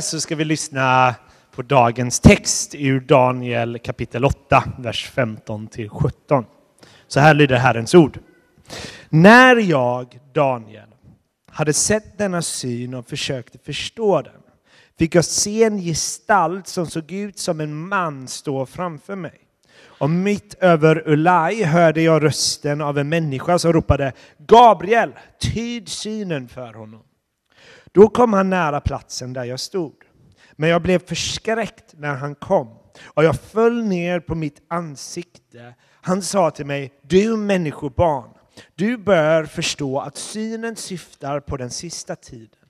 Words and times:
så 0.00 0.20
ska 0.20 0.34
vi 0.34 0.44
lyssna 0.44 1.14
på 1.50 1.62
dagens 1.62 2.20
text 2.20 2.74
ur 2.74 3.00
Daniel 3.00 3.78
kapitel 3.78 4.24
8, 4.24 4.64
vers 4.78 5.10
15 5.10 5.66
till 5.66 5.88
17. 5.88 6.44
Så 7.08 7.20
här 7.20 7.34
lyder 7.34 7.56
Herrens 7.56 7.94
ord. 7.94 8.18
När 9.08 9.56
jag, 9.56 10.18
Daniel, 10.34 10.94
hade 11.50 11.72
sett 11.72 12.18
denna 12.18 12.42
syn 12.42 12.94
och 12.94 13.06
försökte 13.06 13.58
förstå 13.58 14.22
den 14.22 14.42
fick 14.98 15.14
jag 15.14 15.24
se 15.24 15.64
en 15.64 15.78
gestalt 15.78 16.66
som 16.66 16.86
såg 16.86 17.12
ut 17.12 17.38
som 17.38 17.60
en 17.60 17.88
man 17.88 18.28
stå 18.28 18.66
framför 18.66 19.16
mig. 19.16 19.40
Och 19.82 20.10
mitt 20.10 20.54
över 20.54 21.08
Ulai 21.08 21.64
hörde 21.64 22.02
jag 22.02 22.24
rösten 22.24 22.80
av 22.80 22.98
en 22.98 23.08
människa 23.08 23.58
som 23.58 23.72
ropade 23.72 24.12
Gabriel, 24.38 25.12
tyd 25.40 25.88
synen 25.88 26.48
för 26.48 26.72
honom. 26.72 27.02
Då 27.92 28.08
kom 28.08 28.32
han 28.32 28.50
nära 28.50 28.80
platsen 28.80 29.32
där 29.32 29.44
jag 29.44 29.60
stod. 29.60 29.94
Men 30.52 30.68
jag 30.68 30.82
blev 30.82 31.06
förskräckt 31.06 31.94
när 31.96 32.14
han 32.14 32.34
kom 32.34 32.78
och 33.04 33.24
jag 33.24 33.40
föll 33.40 33.84
ner 33.84 34.20
på 34.20 34.34
mitt 34.34 34.62
ansikte. 34.68 35.74
Han 36.00 36.22
sa 36.22 36.50
till 36.50 36.66
mig, 36.66 36.92
du 37.02 37.36
människobarn, 37.36 38.30
du 38.74 38.96
bör 38.96 39.44
förstå 39.44 40.00
att 40.00 40.16
synen 40.16 40.76
syftar 40.76 41.40
på 41.40 41.56
den 41.56 41.70
sista 41.70 42.16
tiden. 42.16 42.60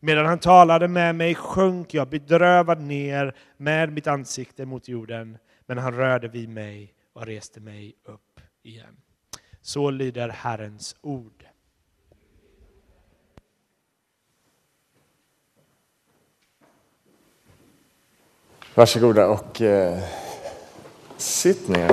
Medan 0.00 0.26
han 0.26 0.38
talade 0.38 0.88
med 0.88 1.14
mig 1.14 1.34
sjönk 1.34 1.94
jag 1.94 2.08
bedrövad 2.08 2.80
ner 2.80 3.36
med 3.56 3.92
mitt 3.92 4.06
ansikte 4.06 4.66
mot 4.66 4.88
jorden, 4.88 5.38
men 5.66 5.78
han 5.78 5.94
rörde 5.94 6.28
vid 6.28 6.48
mig 6.48 6.94
och 7.12 7.26
reste 7.26 7.60
mig 7.60 7.94
upp 8.04 8.40
igen. 8.62 8.96
Så 9.60 9.90
lyder 9.90 10.28
Herrens 10.28 10.96
ord. 11.00 11.41
Varsågoda 18.74 19.26
och 19.26 19.60
eh, 19.60 19.98
sitt 21.16 21.68
ner. 21.68 21.90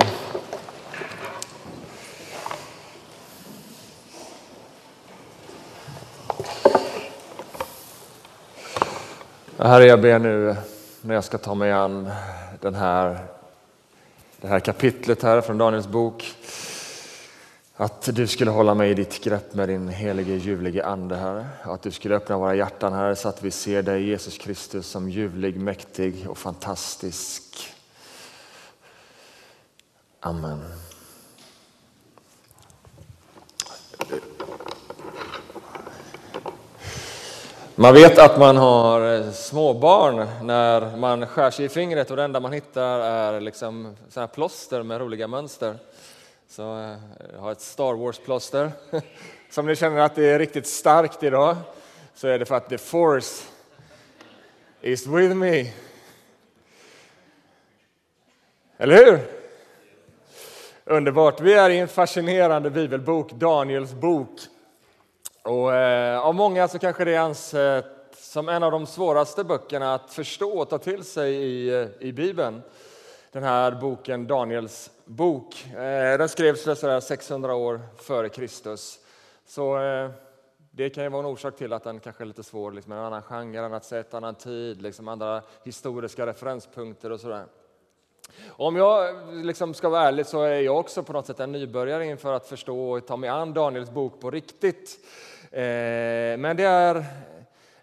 Herre, 9.58 9.84
jag 9.84 10.00
ber 10.00 10.18
nu 10.18 10.56
när 11.00 11.14
jag 11.14 11.24
ska 11.24 11.38
ta 11.38 11.54
mig 11.54 11.72
an 11.72 12.10
den 12.60 12.74
här, 12.74 13.18
det 14.40 14.48
här 14.48 14.60
kapitlet 14.60 15.22
här 15.22 15.40
från 15.40 15.58
Daniels 15.58 15.86
bok 15.86 16.34
att 17.80 18.08
du 18.14 18.26
skulle 18.26 18.50
hålla 18.50 18.74
mig 18.74 18.90
i 18.90 18.94
ditt 18.94 19.24
grepp 19.24 19.54
med 19.54 19.68
din 19.68 19.88
helige 19.88 20.34
ljuvlige 20.34 20.86
Ande, 20.86 21.16
Herre. 21.16 21.46
Att 21.62 21.82
du 21.82 21.90
skulle 21.90 22.16
öppna 22.16 22.38
våra 22.38 22.54
hjärtan, 22.54 22.92
Herre, 22.92 23.16
så 23.16 23.28
att 23.28 23.42
vi 23.42 23.50
ser 23.50 23.82
dig, 23.82 24.08
Jesus 24.08 24.38
Kristus, 24.38 24.86
som 24.86 25.10
ljuvlig, 25.10 25.60
mäktig 25.60 26.26
och 26.30 26.38
fantastisk. 26.38 27.42
Amen. 30.20 30.64
Man 37.74 37.94
vet 37.94 38.18
att 38.18 38.38
man 38.38 38.56
har 38.56 39.14
eh, 39.14 39.30
småbarn 39.30 40.28
när 40.42 40.96
man 40.96 41.26
skär 41.26 41.50
sig 41.50 41.64
i 41.64 41.68
fingret 41.68 42.10
och 42.10 42.16
det 42.16 42.24
enda 42.24 42.40
man 42.40 42.52
hittar 42.52 43.00
är 43.00 43.40
liksom 43.40 43.96
såna 44.08 44.26
plåster 44.26 44.82
med 44.82 45.00
roliga 45.00 45.28
mönster. 45.28 45.78
Så 46.50 46.78
eh, 46.78 46.96
jag 47.32 47.40
har 47.40 47.52
ett 47.52 47.60
Star 47.60 47.94
Wars-plåster. 47.94 48.72
Så 49.50 49.60
om 49.60 49.66
ni 49.66 49.76
känner 49.76 50.00
att 50.00 50.14
det 50.14 50.24
är 50.24 50.38
riktigt 50.38 50.66
starkt 50.66 51.22
idag 51.22 51.56
så 52.14 52.28
är 52.28 52.38
det 52.38 52.44
för 52.44 52.54
att 52.54 52.68
the 52.68 52.78
force 52.78 53.44
is 54.80 55.06
with 55.06 55.34
me. 55.34 55.72
Eller 58.76 58.96
hur? 58.96 59.20
Underbart. 60.84 61.40
Vi 61.40 61.54
är 61.54 61.70
i 61.70 61.78
en 61.78 61.88
fascinerande 61.88 62.70
bibelbok, 62.70 63.32
Daniels 63.32 63.92
bok. 63.92 64.40
Och 65.42 65.74
eh, 65.74 66.20
av 66.20 66.34
många 66.34 66.68
så 66.68 66.78
kanske 66.78 67.04
det 67.04 67.16
anses 67.16 67.84
som 68.16 68.48
en 68.48 68.62
av 68.62 68.72
de 68.72 68.86
svåraste 68.86 69.44
böckerna 69.44 69.94
att 69.94 70.10
förstå 70.10 70.58
och 70.58 70.68
ta 70.68 70.78
till 70.78 71.04
sig 71.04 71.34
i, 71.34 71.68
eh, 71.68 71.88
i 72.00 72.12
Bibeln. 72.12 72.62
Den 73.32 73.42
här 73.42 73.72
boken, 73.72 74.26
Daniels 74.26 74.90
bok. 75.10 75.66
Eh, 75.72 76.18
den 76.18 76.28
skrevs 76.28 77.04
600 77.04 77.54
år 77.54 77.80
före 77.96 78.28
Kristus. 78.28 78.98
Så 79.46 79.78
eh, 79.78 80.10
det 80.70 80.90
kan 80.90 81.04
ju 81.04 81.10
vara 81.10 81.20
en 81.20 81.32
orsak 81.32 81.56
till 81.56 81.72
att 81.72 81.84
den 81.84 82.00
kanske 82.00 82.24
är 82.24 82.26
lite 82.26 82.42
svår, 82.42 82.72
liksom 82.72 82.92
en 82.92 82.98
annan 82.98 83.22
genre, 83.22 83.64
annat 83.64 83.84
sätt, 83.84 84.14
annan 84.14 84.34
tid, 84.34 84.82
liksom 84.82 85.08
andra 85.08 85.42
historiska 85.64 86.26
referenspunkter 86.26 87.12
och 87.12 87.20
sådär. 87.20 87.44
Om 88.48 88.76
jag 88.76 89.14
liksom 89.44 89.74
ska 89.74 89.88
vara 89.88 90.02
ärlig 90.02 90.26
så 90.26 90.42
är 90.42 90.60
jag 90.60 90.78
också 90.78 91.02
på 91.02 91.12
något 91.12 91.26
sätt 91.26 91.40
en 91.40 91.52
nybörjare 91.52 92.06
inför 92.06 92.32
att 92.32 92.46
förstå 92.46 92.90
och 92.90 93.06
ta 93.06 93.16
mig 93.16 93.30
an 93.30 93.54
Daniels 93.54 93.90
bok 93.90 94.20
på 94.20 94.30
riktigt. 94.30 94.98
Eh, 95.50 95.60
men 96.38 96.56
det 96.56 96.64
är 96.64 97.04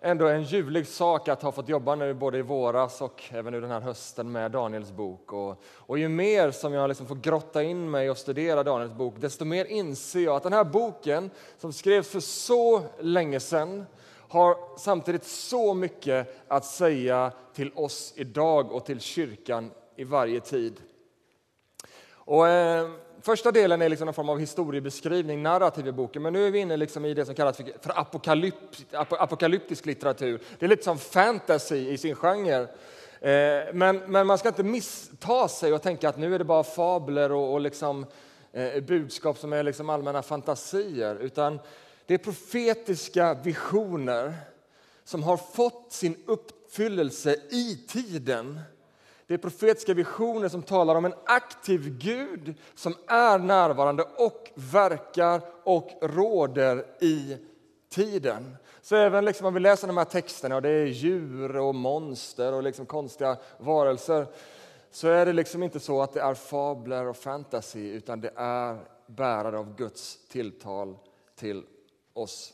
ändå 0.08 0.28
en 0.28 0.44
ljuvlig 0.44 0.88
sak 0.88 1.28
att 1.28 1.42
ha 1.42 1.52
fått 1.52 1.70
jobba 1.70 1.96
nu 1.96 2.14
både 2.14 2.38
i 2.38 2.42
våras 2.42 3.02
och 3.02 3.24
även 3.32 3.54
nu 3.54 3.62
den 3.62 3.72
här 3.72 3.80
hösten 3.80 4.32
med 4.32 4.52
Daniels 4.52 4.92
bok. 4.92 5.34
Och, 5.34 5.64
och 5.76 6.00
ju 6.00 6.08
mer 6.08 6.52
som 6.52 6.74
jag 6.74 6.88
liksom 6.88 7.08
får 7.08 7.16
grotta 7.16 7.64
in 7.64 7.92
mig 7.92 8.10
och 8.10 8.18
studera 8.18 8.64
Daniels 8.64 8.94
bok, 8.94 9.14
desto 9.18 9.46
mer 9.46 9.66
inser 9.66 10.20
jag 10.20 10.36
att 10.36 10.44
den 10.44 10.54
här 10.54 10.64
boken 10.64 11.30
som 11.58 11.74
skrevs 11.74 12.10
för 12.10 12.20
så 12.20 12.84
länge 13.00 13.40
sedan 13.40 13.86
har 14.30 14.78
samtidigt 14.78 15.24
så 15.24 15.74
mycket 15.74 16.46
att 16.48 16.66
säga 16.66 17.32
till 17.54 17.72
oss 17.76 18.14
idag 18.16 18.72
och 18.72 18.86
till 18.86 19.00
kyrkan 19.00 19.72
i 19.96 20.04
varje 20.04 20.40
tid. 20.40 20.82
Och, 22.10 22.48
eh, 22.48 22.90
första 23.22 23.52
delen 23.52 23.82
är 23.82 23.90
liksom 23.90 24.08
en 24.08 24.14
form 24.14 24.30
av 24.30 24.40
historiebeskrivning, 24.40 25.44
narrativ 25.44 25.88
i 25.88 25.92
boken, 25.92 26.22
men 26.22 26.34
nu 26.34 26.48
är 26.48 26.52
vi 26.52 26.60
inne 26.60 26.78
liksom 26.78 27.06
i 27.06 27.14
det 27.14 27.26
som 27.26 27.36
kallas 27.36 27.58
för, 27.58 27.66
för 27.82 28.00
apokalypt, 28.00 28.86
apokalyptisk 28.94 29.86
litteratur. 29.86 30.42
Det 30.60 30.66
är 30.66 30.70
lite 30.70 30.84
som 30.84 30.98
fantasy 30.98 31.90
i 31.90 31.98
sin 31.98 32.16
genre. 32.16 32.62
Eh, 33.22 33.74
men, 33.74 33.98
men, 33.98 34.28
man 34.28 34.38
ska 34.38 34.48
inte 34.48 34.64
missta 34.64 35.48
sig 35.48 35.74
och 35.74 35.82
tänka 35.82 36.10
att 36.10 36.18
nu 36.18 36.36
är 36.36 36.40
det 36.40 36.46
bara 36.46 36.64
fabler 36.64 37.32
och, 37.32 37.54
och 37.54 37.62
liksom, 37.62 38.06
eh, 38.54 38.84
budskap 38.84 39.38
som 39.38 39.54
är 39.54 39.64
liksom 39.64 39.90
allmänna 39.90 40.22
fantasier, 40.22 41.16
utan 41.16 41.60
det 42.06 42.14
är 42.14 42.18
profetiska 42.18 43.34
visioner 43.34 44.34
som 45.04 45.24
har 45.24 45.38
fått 45.38 45.92
sin 45.92 46.16
uppfyllelse 46.26 47.36
i 47.50 47.86
tiden 47.88 48.60
det 49.28 49.34
är 49.34 49.38
profetiska 49.38 49.94
visioner 49.94 50.50
som 50.50 50.64
talar 50.64 50.96
om 50.96 51.06
en 51.06 51.14
aktiv 51.26 51.98
Gud 52.00 52.56
som 52.76 52.96
är 53.08 53.40
närvarande 53.40 54.04
och 54.04 54.52
verkar 54.56 55.42
och 55.64 55.90
råder 56.02 56.86
i 57.04 57.38
tiden. 57.90 58.58
Så 58.82 58.96
även 58.96 59.26
liksom 59.26 59.46
om 59.46 59.54
vi 59.54 59.60
läser 59.60 59.88
de 59.88 59.98
här 59.98 60.06
texterna 60.06 60.56
och 60.56 60.62
det 60.62 60.70
är 60.70 60.86
djur 60.86 61.58
och 61.58 61.76
monster 61.76 62.54
och 62.54 62.64
liksom 62.64 62.86
konstiga 62.86 63.38
varelser 63.58 64.28
så 64.92 65.08
är 65.08 65.26
det 65.26 65.34
liksom 65.34 65.64
inte 65.64 65.80
så 65.80 66.02
att 66.02 66.14
det 66.14 66.22
är 66.22 66.34
fabler 66.34 67.08
och 67.08 67.18
fantasy 67.18 67.90
utan 67.90 68.22
det 68.22 68.32
är 68.36 68.78
bärare 69.08 69.58
av 69.58 69.76
Guds 69.76 70.28
tilltal 70.28 70.98
till 71.36 71.64
oss. 72.14 72.54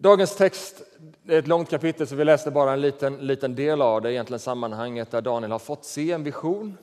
Dagens 0.00 0.36
text 0.36 0.82
är 1.26 1.38
ett 1.38 1.46
långt 1.46 1.70
kapitel 1.70 2.06
så 2.06 2.16
vi 2.16 2.24
läste 2.24 2.50
bara 2.50 2.72
en 2.72 2.80
liten, 2.80 3.16
liten 3.16 3.54
del 3.54 3.82
av 3.82 4.02
det, 4.02 4.12
egentligen 4.12 4.40
sammanhanget 4.40 5.10
där 5.10 5.20
Daniel 5.20 5.52
har 5.52 5.58
fått 5.58 5.84
se 5.84 6.12
en 6.12 6.24
vision 6.24 6.78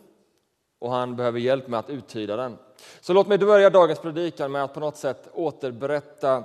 och 0.79 0.91
han 0.91 1.15
behöver 1.15 1.39
hjälp 1.39 1.67
med 1.67 1.79
att 1.79 1.89
uttyda 1.89 2.35
den. 2.35 2.57
Så 3.01 3.13
låt 3.13 3.27
mig 3.27 3.37
börja 3.37 3.69
dagens 3.69 3.99
predikan 3.99 4.51
med 4.51 4.63
att 4.63 4.73
på 4.73 4.79
något 4.79 4.97
sätt 4.97 5.29
återberätta 5.33 6.43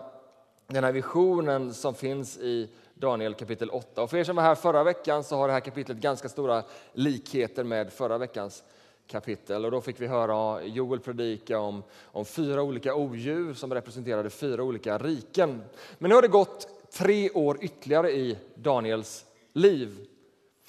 den 0.66 0.84
här 0.84 0.92
visionen 0.92 1.74
som 1.74 1.94
finns 1.94 2.38
i 2.38 2.70
Daniel 2.94 3.34
kapitel 3.34 3.70
8. 3.70 4.02
Och 4.02 4.10
för 4.10 4.16
er 4.16 4.24
som 4.24 4.36
var 4.36 4.42
här 4.42 4.54
förra 4.54 4.84
veckan 4.84 5.24
så 5.24 5.36
har 5.36 5.46
det 5.46 5.52
här 5.52 5.60
kapitlet 5.60 5.98
ganska 5.98 6.28
stora 6.28 6.62
likheter 6.92 7.64
med 7.64 7.92
förra 7.92 8.18
veckans 8.18 8.62
kapitel. 9.10 9.64
Och 9.64 9.70
då 9.70 9.80
fick 9.80 10.00
vi 10.00 10.06
höra 10.06 10.64
Joel 10.64 11.00
predika 11.00 11.58
om, 11.58 11.82
om 12.04 12.24
fyra 12.24 12.62
olika 12.62 12.94
odjur 12.94 13.54
som 13.54 13.74
representerade 13.74 14.30
fyra 14.30 14.62
olika 14.62 14.98
riken. 14.98 15.62
Men 15.98 16.08
nu 16.08 16.14
har 16.14 16.22
det 16.22 16.28
gått 16.28 16.92
tre 16.92 17.30
år 17.30 17.58
ytterligare 17.60 18.10
i 18.10 18.38
Daniels 18.54 19.24
liv. 19.52 20.06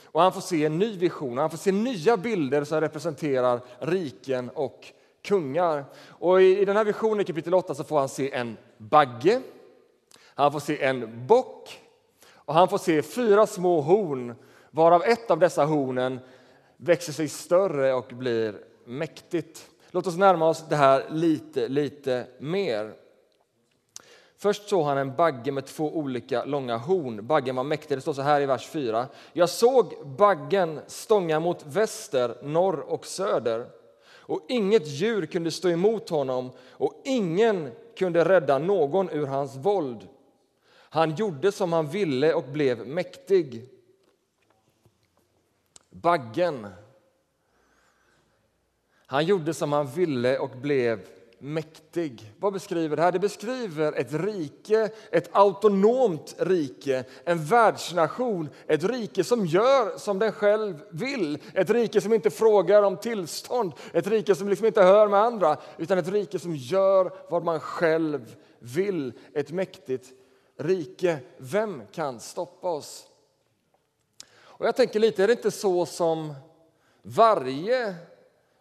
Och 0.06 0.22
han 0.22 0.34
får 0.34 0.42
se 0.42 0.66
en 0.66 0.80
ny 0.80 0.98
vision, 0.98 1.38
han 1.38 1.50
får 1.50 1.58
se 1.58 1.72
nya 1.72 2.18
bilder 2.18 2.64
som 2.64 2.82
representerar 2.82 3.62
riken 3.80 4.50
och 4.50 4.92
kungar. 5.22 5.86
Och 6.08 6.42
i, 6.42 6.60
i 6.60 6.66
den 6.66 6.78
här 6.78 6.86
visionen 6.86 7.22
i 7.22 7.24
kapitel 7.24 7.54
8 7.54 7.76
så 7.76 7.84
får 7.84 8.00
han 8.00 8.10
se 8.10 8.34
en 8.34 8.58
bagge, 8.78 9.42
han 10.36 10.52
får 10.52 10.60
se 10.60 10.84
en 10.84 11.28
bock 11.28 11.80
och 12.34 12.54
han 12.54 12.68
får 12.68 12.78
se 12.78 13.02
fyra 13.02 13.48
små 13.48 13.82
horn 13.82 14.36
varav 14.72 15.04
ett 15.04 15.32
av 15.32 15.40
dessa 15.40 15.66
hornen 15.66 16.20
växer 16.84 17.14
sig 17.14 17.28
större 17.28 17.94
och 17.94 18.08
blir 18.08 18.56
mäktigt. 18.86 19.70
Låt 19.92 20.08
oss 20.08 20.18
närma 20.18 20.50
oss 20.50 20.66
det 20.70 20.76
här 20.76 21.06
lite, 21.10 21.68
lite 21.68 22.28
mer. 22.40 22.94
Först 24.38 24.70
såg 24.70 24.86
han 24.86 24.98
en 24.98 25.16
bagge 25.16 25.52
med 25.52 25.66
två 25.66 25.98
olika 25.98 26.46
långa 26.46 26.78
horn. 26.78 27.28
Baggen 27.28 27.56
var 27.56 27.64
mäktig. 27.64 27.98
Det 27.98 28.02
står 28.02 28.14
så 28.14 28.22
här 28.22 28.42
i 28.42 28.46
vers 28.46 28.68
4. 28.68 29.08
Jag 29.34 29.50
såg 29.50 29.94
baggen 30.18 30.80
stånga 30.88 31.40
mot 31.40 31.66
väster, 31.66 32.38
norr 32.42 32.80
och 32.80 33.06
söder. 33.06 33.68
Och 34.14 34.46
inget 34.50 34.88
djur 34.88 35.26
kunde 35.26 35.52
stå 35.52 35.70
emot 35.70 36.10
honom 36.10 36.52
och 36.70 37.02
ingen 37.06 37.72
kunde 37.98 38.26
rädda 38.26 38.58
någon 38.60 39.10
ur 39.10 39.26
hans 39.26 39.56
våld. 39.56 40.08
Han 40.74 41.16
gjorde 41.16 41.52
som 41.52 41.74
han 41.74 41.88
ville 41.88 42.34
och 42.34 42.44
blev 42.44 42.88
mäktig. 42.88 43.70
Baggen. 45.92 46.68
Han 49.06 49.26
gjorde 49.26 49.54
som 49.54 49.72
han 49.72 49.88
ville 49.88 50.40
och 50.40 50.58
blev 50.58 51.00
mäktig. 51.42 52.34
Vad 52.40 52.54
beskriver 52.54 52.96
det 52.96 53.02
här? 53.02 53.12
Det 53.12 53.20
beskriver 53.20 53.94
ett 53.94 54.14
rike, 54.14 54.90
ett 55.12 55.30
autonomt 55.32 56.36
rike, 56.40 57.04
en 57.24 57.46
världsnation, 57.46 58.50
ett 58.68 58.84
rike 58.84 59.24
som 59.24 59.46
gör 59.46 59.98
som 59.98 60.20
den 60.20 60.32
själv 60.32 60.84
vill. 60.90 61.40
Ett 61.54 61.70
rike 61.70 62.02
som 62.02 62.14
inte 62.14 62.30
frågar 62.30 62.84
om 62.84 62.98
tillstånd, 62.98 63.74
ett 63.94 64.08
rike 64.08 64.36
som 64.36 64.50
liksom 64.50 64.68
inte 64.68 64.84
hör 64.84 65.08
med 65.08 65.20
andra, 65.20 65.58
utan 65.78 65.98
ett 65.98 66.12
rike 66.12 66.40
som 66.40 66.56
gör 66.56 67.14
vad 67.30 67.44
man 67.44 67.60
själv 67.60 68.36
vill. 68.60 69.14
Ett 69.34 69.52
mäktigt 69.52 70.08
rike. 70.58 71.20
Vem 71.38 71.82
kan 71.92 72.20
stoppa 72.20 72.70
oss? 72.70 73.11
Och 74.62 74.68
jag 74.68 74.76
tänker 74.76 75.00
lite, 75.00 75.24
är 75.24 75.28
det 75.28 75.34
inte 75.34 75.52
så 75.52 75.86
som 75.86 76.34
varje 77.02 77.96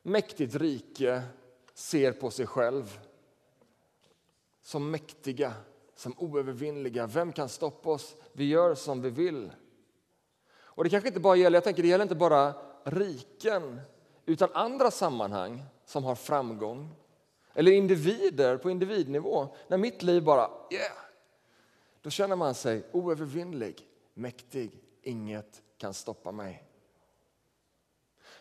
mäktigt 0.02 0.54
rike 0.54 1.22
ser 1.74 2.12
på 2.12 2.30
sig 2.30 2.46
själv 2.46 3.00
som 4.62 4.90
mäktiga, 4.90 5.52
som 5.96 6.14
oövervinnliga. 6.18 7.06
Vem 7.06 7.32
kan 7.32 7.48
stoppa 7.48 7.90
oss? 7.90 8.16
Vi 8.32 8.44
gör 8.44 8.74
som 8.74 9.02
vi 9.02 9.10
vill. 9.10 9.52
Och 10.58 10.84
det 10.84 10.90
kanske 10.90 11.08
inte 11.08 11.20
bara 11.20 11.36
gäller, 11.36 11.56
jag 11.56 11.64
tänker 11.64 11.82
det 11.82 11.88
gäller 11.88 12.02
inte 12.02 12.14
bara 12.14 12.54
riken 12.84 13.80
utan 14.26 14.48
andra 14.52 14.90
sammanhang 14.90 15.62
som 15.84 16.04
har 16.04 16.14
framgång. 16.14 16.88
Eller 17.54 17.72
individer 17.72 18.56
på 18.56 18.70
individnivå. 18.70 19.48
När 19.68 19.78
mitt 19.78 20.02
liv 20.02 20.22
bara, 20.22 20.50
yeah, 20.70 20.98
då 22.00 22.10
känner 22.10 22.36
man 22.36 22.54
sig 22.54 22.86
oövervinnlig, 22.92 23.88
mäktig. 24.14 24.70
Inget 25.02 25.62
kan 25.80 25.94
stoppa 25.94 26.32
mig. 26.32 26.64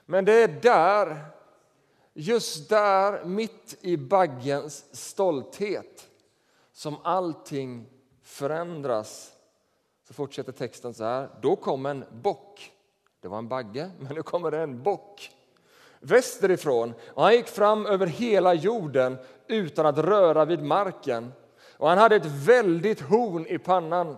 Men 0.06 0.26
det 0.26 0.34
är 0.34 0.48
där 0.48 1.32
Just 2.22 2.70
där, 2.70 3.26
mitt 3.26 3.78
i 3.82 3.98
baggens 3.98 4.86
stolthet, 4.92 6.10
som 6.74 6.98
allting 7.04 7.90
förändras. 8.24 9.32
Så 10.08 10.14
fortsätter 10.14 10.52
texten 10.52 10.94
så 10.94 11.04
här. 11.04 11.30
Då 11.42 11.56
kom 11.56 11.86
en 11.86 12.06
bock. 12.12 12.72
Det 13.22 13.28
var 13.28 13.38
en 13.38 13.48
bagge, 13.48 13.92
men 14.00 14.16
nu 14.16 14.24
kommer 14.24 14.52
det 14.52 14.60
en 14.60 14.84
bock 14.84 15.32
västerifrån. 16.00 16.94
Och 17.08 17.24
han 17.24 17.34
gick 17.34 17.48
fram 17.48 17.86
över 17.86 18.08
hela 18.08 18.54
jorden 18.54 19.18
utan 19.48 19.86
att 19.86 19.98
röra 19.98 20.46
vid 20.46 20.64
marken. 20.64 21.32
Och 21.78 21.90
han 21.90 21.98
hade 21.98 22.16
ett 22.16 22.26
väldigt 22.26 23.02
horn 23.02 23.46
i 23.48 23.58
pannan. 23.58 24.18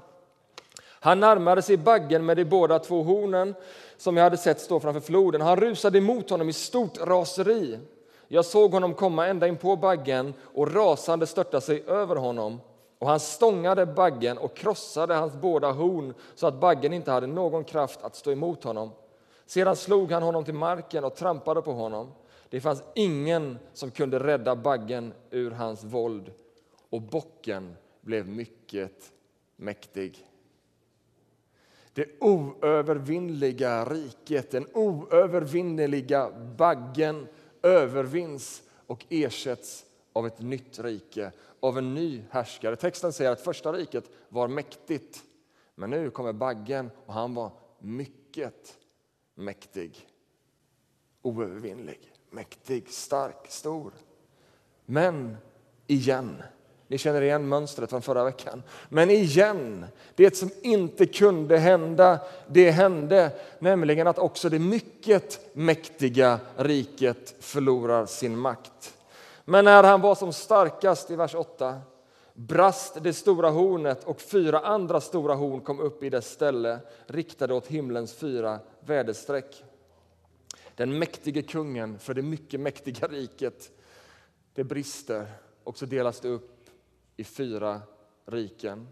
Han 1.03 1.19
närmade 1.19 1.61
sig 1.61 1.77
baggen 1.77 2.25
med 2.25 2.37
de 2.37 2.45
båda 2.45 2.79
två 2.79 3.03
hornen 3.03 3.55
som 3.97 4.17
jag 4.17 4.23
hade 4.23 4.37
sett 4.37 4.59
stå 4.59 4.79
framför 4.79 4.99
floden. 4.99 5.41
Han 5.41 5.59
rusade 5.59 5.97
emot 5.97 6.29
honom 6.29 6.49
i 6.49 6.53
stort 6.53 6.97
raseri. 6.97 7.79
Jag 8.27 8.45
såg 8.45 8.71
honom 8.71 8.93
komma 8.93 9.27
ända 9.27 9.47
in 9.47 9.57
på 9.57 9.75
baggen 9.75 10.33
och 10.41 10.73
rasande 10.73 11.27
störta 11.27 11.61
sig 11.61 11.83
över 11.87 12.15
honom. 12.15 12.61
Och 12.99 13.07
han 13.07 13.19
stångade 13.19 13.85
baggen 13.85 14.37
och 14.37 14.55
krossade 14.55 15.13
hans 15.13 15.33
båda 15.33 15.71
horn 15.71 16.13
så 16.35 16.47
att 16.47 16.59
baggen 16.59 16.93
inte 16.93 17.11
hade 17.11 17.27
någon 17.27 17.63
kraft 17.63 18.03
att 18.03 18.15
stå 18.15 18.31
emot 18.31 18.63
honom. 18.63 18.91
Sedan 19.45 19.75
slog 19.75 20.11
han 20.11 20.23
honom 20.23 20.45
till 20.45 20.53
marken 20.53 21.03
och 21.03 21.15
trampade 21.15 21.61
på 21.61 21.73
honom. 21.73 22.11
Det 22.49 22.61
fanns 22.61 22.83
ingen 22.95 23.59
som 23.73 23.91
kunde 23.91 24.19
rädda 24.19 24.55
baggen 24.55 25.13
ur 25.31 25.51
hans 25.51 25.83
våld 25.83 26.31
och 26.89 27.01
bocken 27.01 27.75
blev 28.01 28.27
mycket 28.27 29.11
mäktig. 29.55 30.27
Det 31.93 32.05
oövervinnliga 32.19 33.85
riket, 33.85 34.51
den 34.51 34.67
oövervinneliga 34.73 36.31
baggen 36.57 37.27
övervinns 37.63 38.63
och 38.87 39.05
ersätts 39.09 39.85
av 40.13 40.27
ett 40.27 40.39
nytt 40.39 40.79
rike, 40.79 41.31
av 41.59 41.77
en 41.77 41.93
ny 41.93 42.23
härskare. 42.29 42.75
Texten 42.75 43.13
säger 43.13 43.31
att 43.31 43.41
första 43.41 43.73
riket 43.73 44.09
var 44.29 44.47
mäktigt, 44.47 45.23
men 45.75 45.89
nu 45.89 46.09
kommer 46.09 46.33
baggen 46.33 46.91
och 47.05 47.13
han 47.13 47.33
var 47.33 47.51
mycket 47.79 48.77
mäktig. 49.35 50.07
Oövervinnlig, 51.21 52.13
mäktig, 52.29 52.89
stark, 52.89 53.47
stor. 53.47 53.93
Men 54.85 55.37
igen 55.87 56.43
ni 56.91 56.97
känner 56.97 57.21
igen 57.21 57.47
mönstret 57.47 57.89
från 57.89 58.01
förra 58.01 58.23
veckan. 58.23 58.63
Men 58.89 59.09
igen, 59.09 59.85
det 60.15 60.37
som 60.37 60.49
inte 60.61 61.05
kunde 61.05 61.57
hända, 61.57 62.19
det 62.47 62.71
hände. 62.71 63.31
Nämligen 63.59 64.07
att 64.07 64.17
också 64.17 64.49
det 64.49 64.59
mycket 64.59 65.55
mäktiga 65.55 66.39
riket 66.55 67.35
förlorar 67.39 68.05
sin 68.05 68.37
makt. 68.37 68.97
Men 69.45 69.65
när 69.65 69.83
han 69.83 70.01
var 70.01 70.15
som 70.15 70.33
starkast, 70.33 71.11
i 71.11 71.15
vers 71.15 71.35
8, 71.35 71.81
brast 72.33 73.03
det 73.03 73.13
stora 73.13 73.49
hornet 73.49 74.03
och 74.03 74.21
fyra 74.21 74.59
andra 74.59 75.01
stora 75.01 75.35
horn 75.35 75.61
kom 75.61 75.79
upp 75.79 76.03
i 76.03 76.09
dess 76.09 76.31
ställe, 76.31 76.79
riktade 77.05 77.53
åt 77.53 77.67
himlens 77.67 78.13
fyra 78.13 78.59
väderstreck. 78.85 79.63
Den 80.75 80.99
mäktige 80.99 81.41
kungen 81.41 81.99
för 81.99 82.13
det 82.13 82.21
mycket 82.21 82.59
mäktiga 82.59 83.07
riket, 83.07 83.71
det 84.53 84.63
brister 84.63 85.27
och 85.63 85.77
så 85.77 85.85
delas 85.85 86.19
det 86.19 86.27
upp 86.27 86.60
i 87.17 87.23
fyra 87.23 87.81
riken. 88.25 88.87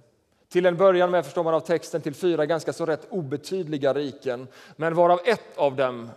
Till 0.49 0.65
en 0.65 0.77
början 0.77 1.11
med 1.11 1.25
förstår 1.25 1.43
man 1.43 1.53
av 1.53 1.59
texten 1.59 2.01
till 2.01 2.13
fyra 2.13 2.45
ganska 2.45 2.73
så 2.73 2.85
rätt 2.85 3.07
obetydliga 3.09 3.93
riken, 3.93 4.47
men 4.75 4.95
varav 4.95 5.19
ett 5.25 5.57
av 5.57 5.75
dem, 5.75 6.09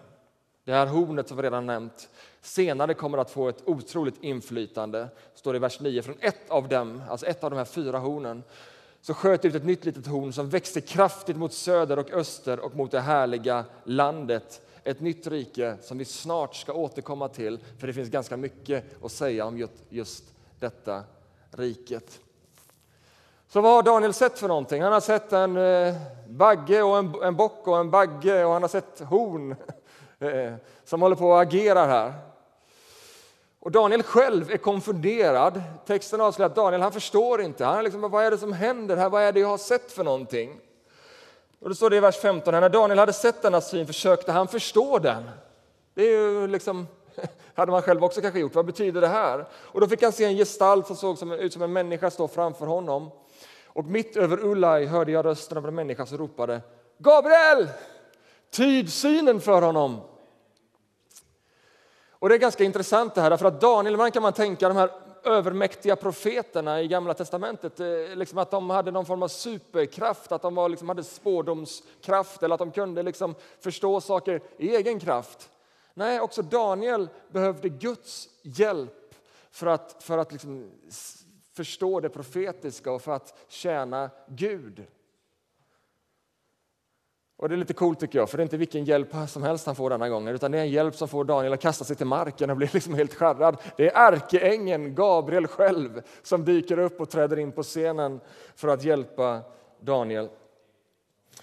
det 0.65 0.73
här 0.73 0.87
hornet 0.87 1.29
som 1.29 1.37
vi 1.37 1.43
redan 1.43 1.67
nämnt, 1.67 2.09
senare 2.41 2.95
kommer 2.95 3.19
att 3.19 3.31
få 3.31 3.49
ett 3.49 3.63
otroligt 3.65 4.23
inflytande. 4.23 5.09
står 5.35 5.57
i 5.57 5.59
vers 5.59 5.81
9. 5.81 6.03
Från 6.03 6.17
ett 6.21 6.51
av 6.51 6.69
dem, 6.69 7.03
alltså 7.09 7.27
ett 7.27 7.45
av 7.45 7.51
de 7.51 7.57
här 7.57 7.65
fyra 7.65 7.99
hornen, 7.99 8.43
så 9.01 9.15
sköt 9.15 9.45
ut 9.45 9.55
ett 9.55 9.65
nytt 9.65 9.85
litet 9.85 10.07
horn 10.07 10.33
som 10.33 10.49
växte 10.49 10.81
kraftigt 10.81 11.37
mot 11.37 11.53
söder 11.53 11.99
och 11.99 12.11
öster 12.11 12.61
och 12.61 12.77
mot 12.77 12.91
det 12.91 13.01
härliga 13.01 13.65
landet. 13.85 14.61
Ett 14.85 15.01
nytt 15.01 15.27
rike 15.27 15.77
som 15.83 15.99
vi 15.99 16.05
snart 16.05 16.57
ska 16.57 16.73
återkomma 16.73 17.29
till, 17.29 17.59
för 17.79 17.87
det 17.87 17.93
finns 17.93 18.09
ganska 18.09 18.37
mycket 18.37 19.05
att 19.05 19.13
säga 19.13 19.47
om 19.47 19.69
just 19.89 20.25
detta 20.59 21.03
riket. 21.53 22.21
Så 23.49 23.61
vad 23.61 23.73
har 23.73 23.83
Daniel 23.83 24.13
sett 24.13 24.39
för 24.39 24.49
någonting? 24.49 24.83
Han 24.83 24.93
har 24.93 25.01
sett 25.01 25.33
en 25.33 25.57
eh, 25.57 25.95
bagge 26.29 26.83
och 26.83 26.99
en, 26.99 27.15
en 27.23 27.37
bock 27.37 27.69
och 27.69 27.79
en 27.79 27.91
bagge 27.91 28.45
och 28.45 28.53
han 28.53 28.63
har 28.63 28.69
sett 28.69 29.01
horn 29.01 29.51
eh, 30.19 30.55
som 30.85 31.03
håller 31.03 31.17
på 31.17 31.35
att 31.35 31.47
agera 31.47 31.87
här. 31.87 32.13
Och 33.61 33.71
Daniel 33.71 34.03
själv 34.03 34.51
är 34.51 34.57
konfunderad. 34.57 35.63
Texten 35.87 36.21
avslöjar 36.21 36.51
att 36.51 36.57
Daniel 36.57 36.83
han 36.83 36.93
förstår 36.93 37.43
inte. 37.43 37.65
Han 37.65 37.79
är 37.79 37.83
liksom, 37.83 38.01
vad 38.01 38.25
är 38.25 38.31
det 38.31 38.39
som 38.39 38.53
händer 38.53 38.97
här? 38.97 39.09
Vad 39.09 39.23
är 39.23 39.33
det 39.33 39.41
jag 39.41 39.49
har 39.49 39.59
sett 39.59 39.93
för 39.93 40.05
någonting? 40.05 40.61
Och 41.61 41.69
då 41.69 41.75
står 41.75 41.91
det 41.91 41.97
i 41.97 42.01
vers 42.01 42.17
15. 42.17 42.55
När 42.55 42.69
Daniel 42.69 42.99
hade 42.99 43.13
sett 43.13 43.43
denna 43.43 43.61
syn 43.61 43.87
försökte 43.87 44.33
han 44.33 44.49
förstå 44.49 44.99
den. 44.99 45.31
Det 45.95 46.03
är 46.03 46.11
ju 46.11 46.47
liksom 46.47 46.87
hade 47.55 47.73
man 47.73 47.83
själv 47.83 48.05
också 48.05 48.21
kanske 48.21 48.41
gjort. 48.41 48.55
Vad 48.55 48.67
betyder 48.67 49.01
det 49.01 49.09
här? 49.09 49.47
Och 49.53 49.81
då 49.81 49.89
fick 49.89 50.03
han 50.03 50.13
se 50.13 50.25
en 50.25 50.37
gestalt 50.37 50.87
som 50.87 50.97
såg 50.97 51.19
som, 51.19 51.33
ut 51.33 51.53
som 51.53 51.63
en 51.63 51.73
människa 51.73 52.11
stå 52.11 52.29
framför 52.29 52.67
honom. 52.67 53.11
Och 53.67 53.85
mitt 53.85 54.17
över 54.17 54.45
Ulai 54.45 54.87
hörde 54.87 55.13
jag 55.13 55.25
rösten 55.25 55.59
av 55.59 55.69
en 55.69 55.75
människa 55.75 56.07
som 56.07 56.19
ropade 56.19 56.61
Gabriel! 56.99 57.69
Tyd 58.51 58.93
synen 58.93 59.41
för 59.41 59.63
honom! 59.63 60.01
Och 62.11 62.29
det 62.29 62.35
är 62.35 62.39
ganska 62.39 62.65
intressant 62.65 63.15
det 63.15 63.21
här, 63.21 63.37
för 63.37 63.47
att 63.47 63.61
Daniel, 63.61 63.97
man 63.97 64.11
kan 64.11 64.23
man 64.23 64.33
tänka 64.33 64.69
de 64.69 64.77
här 64.77 64.91
övermäktiga 65.25 65.97
profeterna 65.97 66.83
i 66.83 66.89
Gamla 66.89 67.15
testamentet, 67.15 67.81
eh, 67.81 67.87
liksom 68.15 68.39
att 68.39 68.51
de 68.51 68.71
hade 68.71 68.91
någon 68.91 69.07
form 69.07 69.23
av 69.23 69.29
superkraft, 69.29 70.33
att 70.33 70.43
de 70.43 70.55
var, 70.55 70.69
liksom, 70.69 70.89
hade 70.89 71.05
spårdomskraft 71.05 72.43
eller 72.43 72.55
att 72.55 72.59
de 72.59 72.71
kunde 72.71 73.03
liksom 73.03 73.35
förstå 73.61 74.01
saker 74.01 74.41
i 74.57 74.77
egen 74.77 75.01
kraft. 75.01 75.51
Nej, 75.95 76.21
också 76.21 76.43
Daniel 76.43 77.09
behövde 77.29 77.69
Guds 77.69 78.29
hjälp 78.43 79.15
för 79.51 79.67
att, 79.67 80.03
för 80.03 80.19
att 80.19 80.33
liksom 80.33 80.71
förstå 81.53 82.01
det 82.01 82.09
profetiska 82.09 82.93
och 82.93 83.03
för 83.03 83.13
att 83.13 83.39
tjäna 83.49 84.11
Gud. 84.29 84.87
Och 87.37 87.49
det 87.49 87.55
är 87.55 87.57
lite 87.57 87.75
coolt 87.75 88.01
tycker 88.01 88.19
jag, 88.19 88.31
för 88.31 88.37
det 88.37 88.41
är 88.41 88.45
inte 88.45 88.57
vilken 88.57 88.85
hjälp 88.85 89.09
som 89.29 89.43
helst 89.43 89.67
han 89.67 89.77
får 89.77 89.91
denna 89.91 90.09
gången, 90.09 90.35
utan 90.35 90.51
det 90.51 90.59
är 90.59 90.63
en 90.63 90.71
hjälp 90.71 90.95
som 90.95 91.09
får 91.09 91.25
Daniel 91.25 91.53
att 91.53 91.61
kasta 91.61 91.85
sig 91.85 91.97
till 91.97 92.07
marken 92.07 92.51
och 92.51 92.57
bli 92.57 92.67
liksom 92.73 92.95
helt 92.95 93.15
skärrad. 93.15 93.57
Det 93.77 93.91
är 93.91 94.13
ärkeängeln 94.13 94.95
Gabriel 94.95 95.47
själv 95.47 96.03
som 96.23 96.45
dyker 96.45 96.79
upp 96.79 97.01
och 97.01 97.11
träder 97.11 97.39
in 97.39 97.53
på 97.53 97.63
scenen 97.63 98.21
för 98.55 98.69
att 98.69 98.85
hjälpa 98.85 99.41
Daniel. 99.81 100.29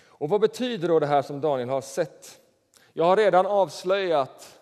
Och 0.06 0.30
vad 0.30 0.42
betyder 0.42 0.88
då 0.88 1.00
det 1.00 1.08
här 1.08 1.22
som 1.22 1.42
Daniel 1.42 1.70
har 1.70 1.82
sett? 1.82 2.42
Jag 3.00 3.06
har 3.06 3.18
redan 3.18 3.46
avslöjat 3.46 4.60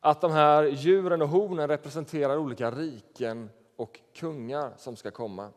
att 0.00 0.20
de 0.20 0.32
här 0.32 0.64
djuren 0.64 1.22
och 1.22 1.28
hornen 1.28 1.68
representerar 1.68 2.36
olika 2.36 2.70
riken 2.70 3.50
och 3.76 4.00
kungar 4.16 4.72
som 4.76 4.96
ska 4.96 5.10
komma. 5.10 5.48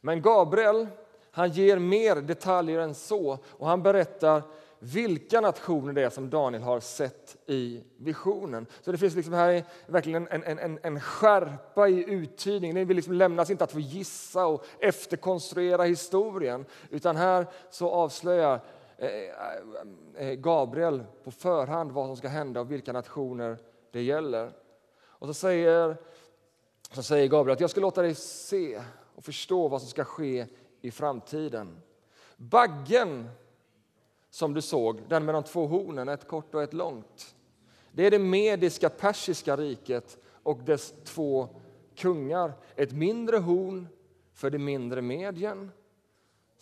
Men 0.00 0.22
Gabriel 0.22 0.86
han 1.30 1.50
ger 1.50 1.78
mer 1.78 2.16
detaljer 2.16 2.80
än 2.80 2.94
så 2.94 3.38
och 3.50 3.66
han 3.66 3.82
berättar 3.82 4.42
vilka 4.78 5.40
nationer 5.40 5.92
det 5.92 6.02
är 6.02 6.10
som 6.10 6.30
Daniel 6.30 6.62
har 6.62 6.80
sett 6.80 7.36
i 7.46 7.82
visionen. 7.96 8.66
Så 8.82 8.92
det 8.92 8.98
finns 8.98 9.14
liksom 9.14 9.34
här 9.34 9.64
verkligen 9.86 10.28
en, 10.28 10.44
en, 10.44 10.58
en, 10.58 10.78
en 10.82 11.00
skärpa 11.00 11.88
i 11.88 12.04
uttydningen. 12.10 12.88
Det 12.88 12.94
liksom 12.94 13.12
lämnas 13.12 13.50
inte 13.50 13.64
att 13.64 13.72
få 13.72 13.80
gissa 13.80 14.46
och 14.46 14.64
efterkonstruera 14.78 15.82
historien 15.82 16.64
utan 16.90 17.16
här 17.16 17.46
så 17.70 17.90
avslöjar 17.90 18.60
Eh, 18.96 19.08
eh, 20.14 20.34
Gabriel 20.34 21.04
på 21.24 21.30
förhand 21.30 21.92
vad 21.92 22.06
som 22.06 22.16
ska 22.16 22.28
hända 22.28 22.60
och 22.60 22.72
vilka 22.72 22.92
nationer 22.92 23.58
det 23.90 24.02
gäller. 24.02 24.52
Och 25.02 25.26
så 25.26 25.34
säger, 25.34 25.96
så 26.90 27.02
säger 27.02 27.28
Gabriel 27.28 27.54
att 27.54 27.60
jag 27.60 27.70
ska 27.70 27.80
låta 27.80 28.02
dig 28.02 28.14
se 28.14 28.82
och 29.14 29.24
förstå 29.24 29.68
vad 29.68 29.80
som 29.80 29.90
ska 29.90 30.04
ske 30.04 30.46
i 30.80 30.90
framtiden. 30.90 31.80
Baggen 32.36 33.28
som 34.30 34.54
du 34.54 34.62
såg, 34.62 35.02
den 35.08 35.24
med 35.24 35.34
de 35.34 35.42
två 35.42 35.66
hornen, 35.66 36.08
ett 36.08 36.28
kort 36.28 36.54
och 36.54 36.62
ett 36.62 36.74
långt. 36.74 37.34
Det 37.92 38.06
är 38.06 38.10
det 38.10 38.18
mediska 38.18 38.88
persiska 38.88 39.56
riket 39.56 40.18
och 40.42 40.58
dess 40.58 40.94
två 41.04 41.48
kungar. 41.96 42.52
Ett 42.76 42.92
mindre 42.92 43.36
horn 43.36 43.88
för 44.32 44.50
det 44.50 44.58
mindre 44.58 45.02
Medien 45.02 45.70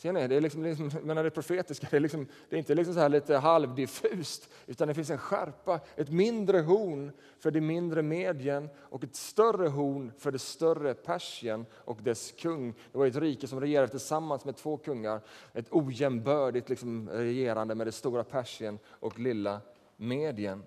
Ser 0.03 0.13
ni? 0.13 0.29
Det 0.29 0.37
är, 0.37 0.41
liksom, 0.41 0.63
liksom, 0.63 0.91
menar 1.03 1.25
det 1.25 1.31
profetiska 1.31 1.87
det 1.91 1.97
är, 1.97 2.01
liksom, 2.01 2.27
det 2.49 2.57
är 2.57 2.59
inte 2.59 2.75
liksom 2.75 2.95
så 2.95 3.01
här 3.01 3.09
lite 3.09 3.37
halvdiffust, 3.37 4.49
utan 4.67 4.89
det 4.89 4.95
finns 4.95 5.11
en 5.11 5.19
skärpa. 5.19 5.81
Ett 5.97 6.11
mindre 6.11 6.61
horn 6.61 7.13
för 7.39 7.51
det 7.51 7.61
mindre 7.61 8.03
Medien 8.03 8.69
och 8.77 9.05
ett 9.05 9.17
större 9.17 9.69
horn 9.69 10.13
för 10.19 10.33
det 10.33 10.39
större 10.39 10.95
Persien 10.95 11.67
och 11.73 12.03
dess 12.03 12.33
kung. 12.33 12.75
Det 12.93 12.99
var 12.99 13.07
ett 13.07 13.17
rike 13.17 13.47
som 13.47 13.61
regerade 13.61 13.89
tillsammans 13.89 14.45
med 14.45 14.57
två 14.57 14.77
kungar. 14.77 15.21
Ett 15.53 15.67
ojämbördigt 15.71 16.69
liksom, 16.69 17.09
regerande 17.09 17.75
med 17.75 17.87
det 17.87 17.93
stora 17.93 18.25
Persien 18.25 18.79
och 18.87 19.19
lilla 19.19 19.61
Medien. 19.97 20.63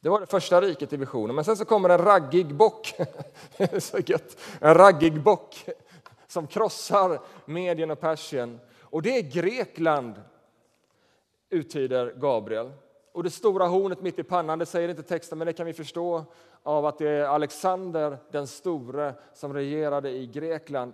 Det 0.00 0.08
var 0.08 0.20
det 0.20 0.26
första 0.26 0.60
riket 0.60 0.92
i 0.92 0.96
visionen. 0.96 1.36
Men 1.36 1.44
sen 1.44 1.56
så 1.56 1.64
kommer 1.64 1.88
en 1.88 1.98
raggig 1.98 2.54
bock. 2.54 2.94
så 3.78 3.98
gött. 3.98 4.38
En 4.60 4.74
raggig 4.74 5.22
bock 5.22 5.68
som 6.34 6.46
krossar 6.46 7.20
Medien 7.44 7.90
och 7.90 8.00
Persien. 8.00 8.60
Och 8.80 9.02
det 9.02 9.16
är 9.18 9.22
Grekland, 9.22 10.14
uttyder 11.50 12.14
Gabriel. 12.16 12.72
Och 13.12 13.22
det 13.22 13.30
stora 13.30 13.66
hornet 13.66 14.02
mitt 14.02 14.18
i 14.18 14.22
pannan, 14.22 14.58
det 14.58 14.66
säger 14.66 14.88
inte 14.88 15.02
texten, 15.02 15.38
men 15.38 15.46
det 15.46 15.52
kan 15.52 15.66
vi 15.66 15.72
förstå 15.72 16.24
av 16.62 16.86
att 16.86 16.98
det 16.98 17.08
är 17.08 17.24
Alexander 17.24 18.18
den 18.30 18.46
store 18.46 19.14
som 19.34 19.54
regerade 19.54 20.10
i 20.10 20.26
Grekland. 20.26 20.92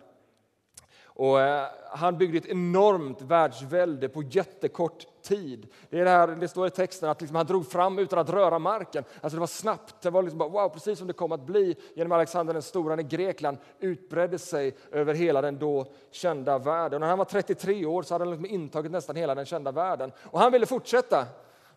Och 1.21 1.41
eh, 1.41 1.67
han 1.89 2.19
byggde 2.19 2.39
ett 2.39 2.47
enormt 2.47 3.23
världsvälde 3.23 4.09
på 4.09 4.23
jättekort 4.23 5.07
tid. 5.23 5.69
Det, 5.91 6.01
är 6.01 6.05
det, 6.05 6.11
här, 6.11 6.29
det 6.29 6.49
står 6.49 6.67
i 6.67 6.71
texten 6.71 7.09
att 7.09 7.21
liksom 7.21 7.37
han 7.37 7.47
drog 7.47 7.71
fram 7.71 7.99
utan 7.99 8.19
att 8.19 8.31
röra 8.31 8.59
marken. 8.59 9.05
Alltså 9.21 9.37
det 9.37 9.41
var 9.41 9.47
snabbt. 9.47 9.95
Det 10.03 10.11
var 10.11 10.23
liksom 10.23 10.39
bara, 10.39 10.49
wow, 10.49 10.69
precis 10.69 10.99
som 10.99 11.07
det 11.07 11.13
kom 11.13 11.33
att 11.33 11.47
bli 11.47 11.77
genom 11.95 12.13
Alexander 12.13 12.53
den 12.53 12.63
stora 12.63 12.97
när 12.97 13.03
Grekland 13.03 13.59
utbredde 13.79 14.39
sig 14.39 14.77
över 14.93 15.15
hela 15.15 15.43
den 15.43 15.59
då 15.59 15.87
kända 16.11 16.59
världen. 16.59 16.95
Och 16.95 17.01
när 17.01 17.09
han 17.09 17.19
var 17.19 17.25
33 17.25 17.87
år 17.87 18.03
så 18.03 18.15
hade 18.15 18.25
han 18.25 18.31
liksom 18.31 18.47
intagit 18.47 18.93
nästan 18.93 19.17
hela 19.17 19.35
den 19.35 19.47
kända 19.47 19.73
världen. 19.73 20.13
Och 20.23 20.41
han 20.41 20.53
ville 20.53 20.67
fortsätta. 20.67 21.27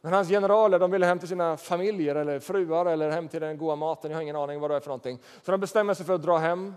Men 0.02 0.14
hans 0.14 0.30
generaler 0.30 0.80
de 0.80 0.92
ville 0.92 1.06
hem 1.06 1.20
till 1.20 1.28
sina 1.28 1.58
familjer 1.58 2.16
eller 2.16 2.40
fruar 2.40 2.86
eller 2.86 3.10
hem 3.10 3.28
till 3.28 3.42
den 3.42 3.58
goda 3.58 3.76
maten. 3.76 4.12
Jag 4.12 4.18
har 4.18 4.22
ingen 4.22 4.36
aning 4.36 4.60
vad 4.60 4.70
det 4.70 4.76
är 4.76 4.80
för 4.80 4.90
någonting. 4.90 5.20
Så 5.42 5.52
de 5.52 5.60
bestämmer 5.60 5.94
sig 5.94 6.06
för 6.06 6.14
att 6.14 6.24
dra 6.24 6.38
hem. 6.38 6.74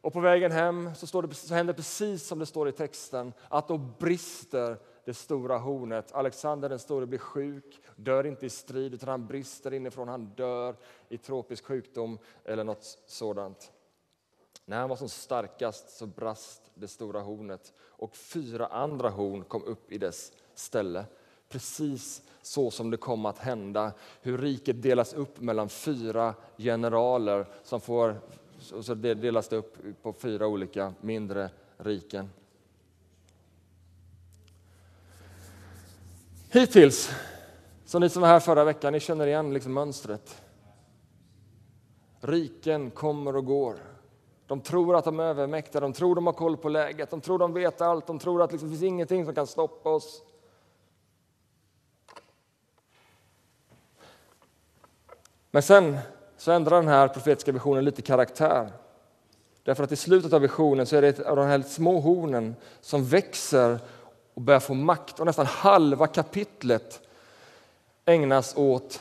Och 0.00 0.12
på 0.12 0.20
vägen 0.20 0.52
hem 0.52 0.94
så, 0.94 1.06
står 1.06 1.22
det, 1.22 1.34
så 1.34 1.54
händer 1.54 1.74
precis 1.74 2.26
som 2.26 2.38
det 2.38 2.46
står 2.46 2.68
i 2.68 2.72
texten, 2.72 3.32
att 3.48 3.68
då 3.68 3.78
brister 3.78 4.78
det 5.04 5.14
stora 5.14 5.58
hornet. 5.58 6.12
Alexander 6.12 6.68
den 6.68 6.78
store 6.78 7.06
blir 7.06 7.18
sjuk, 7.18 7.80
dör 7.96 8.26
inte 8.26 8.46
i 8.46 8.50
strid 8.50 8.94
utan 8.94 9.08
han 9.08 9.26
brister 9.26 9.72
inifrån, 9.72 10.08
han 10.08 10.24
dör 10.24 10.76
i 11.08 11.18
tropisk 11.18 11.64
sjukdom 11.64 12.18
eller 12.44 12.64
något 12.64 12.98
sådant. 13.06 13.72
När 14.64 14.80
han 14.80 14.88
var 14.88 14.96
som 14.96 15.08
starkast 15.08 15.90
så 15.90 16.06
brast 16.06 16.62
det 16.74 16.88
stora 16.88 17.20
hornet 17.20 17.72
och 17.80 18.16
fyra 18.16 18.66
andra 18.66 19.08
horn 19.08 19.44
kom 19.44 19.64
upp 19.64 19.92
i 19.92 19.98
dess 19.98 20.32
ställe. 20.54 21.04
Precis 21.48 22.22
så 22.42 22.70
som 22.70 22.90
det 22.90 22.96
kom 22.96 23.26
att 23.26 23.38
hända, 23.38 23.92
hur 24.22 24.38
riket 24.38 24.82
delas 24.82 25.14
upp 25.14 25.40
mellan 25.40 25.68
fyra 25.68 26.34
generaler 26.56 27.46
som 27.62 27.80
får 27.80 28.20
och 28.72 28.84
så 28.84 28.94
delas 28.94 29.48
det 29.48 29.56
upp 29.56 29.76
på 30.02 30.12
fyra 30.12 30.46
olika 30.46 30.94
mindre 31.00 31.50
riken. 31.76 32.30
Hittills, 36.50 37.10
så 37.84 37.98
ni 37.98 38.08
som 38.08 38.22
var 38.22 38.28
här 38.28 38.40
förra 38.40 38.64
veckan, 38.64 38.92
ni 38.92 39.00
känner 39.00 39.26
igen 39.26 39.54
liksom 39.54 39.74
mönstret. 39.74 40.42
Riken 42.20 42.90
kommer 42.90 43.36
och 43.36 43.44
går. 43.44 43.76
De 44.46 44.60
tror 44.60 44.96
att 44.96 45.04
de 45.04 45.20
är 45.20 45.24
övermäktiga, 45.24 45.80
de 45.80 45.92
tror 45.92 46.14
de 46.14 46.26
har 46.26 46.32
koll 46.32 46.56
på 46.56 46.68
läget, 46.68 47.10
de 47.10 47.20
tror 47.20 47.38
de 47.38 47.52
vet 47.52 47.80
allt, 47.80 48.06
de 48.06 48.18
tror 48.18 48.42
att 48.42 48.52
liksom, 48.52 48.68
det 48.68 48.72
finns 48.72 48.82
ingenting 48.82 49.24
som 49.24 49.34
kan 49.34 49.46
stoppa 49.46 49.90
oss. 49.90 50.22
Men 55.50 55.62
sen 55.62 55.98
så 56.40 56.52
ändrar 56.52 56.76
den 56.76 56.88
här 56.88 57.08
profetiska 57.08 57.52
visionen 57.52 57.84
lite 57.84 58.02
karaktär. 58.02 58.72
Därför 59.62 59.84
att 59.84 59.92
i 59.92 59.96
slutet 59.96 60.32
av 60.32 60.40
visionen 60.40 60.86
så 60.86 60.96
är 60.96 61.02
det 61.02 61.08
ett 61.08 61.20
av 61.20 61.36
de 61.36 61.46
här 61.46 61.62
små 61.62 62.00
hornen 62.00 62.56
som 62.80 63.04
växer 63.04 63.78
och 64.34 64.42
börjar 64.42 64.60
få 64.60 64.74
makt. 64.74 65.20
Och 65.20 65.26
nästan 65.26 65.46
halva 65.46 66.06
kapitlet 66.06 67.00
ägnas 68.04 68.56
åt 68.56 69.00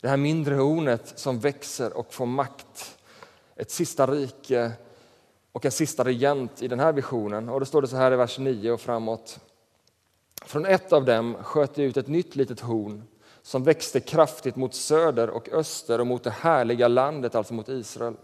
det 0.00 0.08
här 0.08 0.16
mindre 0.16 0.54
hornet 0.54 1.12
som 1.16 1.40
växer 1.40 1.96
och 1.96 2.14
får 2.14 2.26
makt. 2.26 2.98
Ett 3.56 3.70
sista 3.70 4.06
rike 4.06 4.72
och 5.52 5.64
en 5.64 5.72
sista 5.72 6.04
regent 6.04 6.62
i 6.62 6.68
den 6.68 6.80
här 6.80 6.92
visionen. 6.92 7.48
Och 7.48 7.60
då 7.60 7.66
står 7.66 7.82
det 7.82 7.88
så 7.88 7.96
här 7.96 8.12
i 8.12 8.16
vers 8.16 8.38
9 8.38 8.72
och 8.72 8.80
framåt. 8.80 9.40
Från 10.44 10.66
ett 10.66 10.92
av 10.92 11.04
dem 11.04 11.36
sköt 11.42 11.74
det 11.74 11.82
ut 11.82 11.96
ett 11.96 12.08
nytt 12.08 12.36
litet 12.36 12.60
horn 12.60 13.04
som 13.48 13.64
växte 13.64 14.00
kraftigt 14.00 14.56
mot 14.56 14.74
söder 14.74 15.30
och 15.30 15.48
öster 15.48 16.00
och 16.00 16.06
mot 16.06 16.24
det 16.24 16.30
härliga 16.30 16.88
landet, 16.88 17.34
alltså 17.34 17.54
mot 17.54 17.68
Israel. 17.68 18.16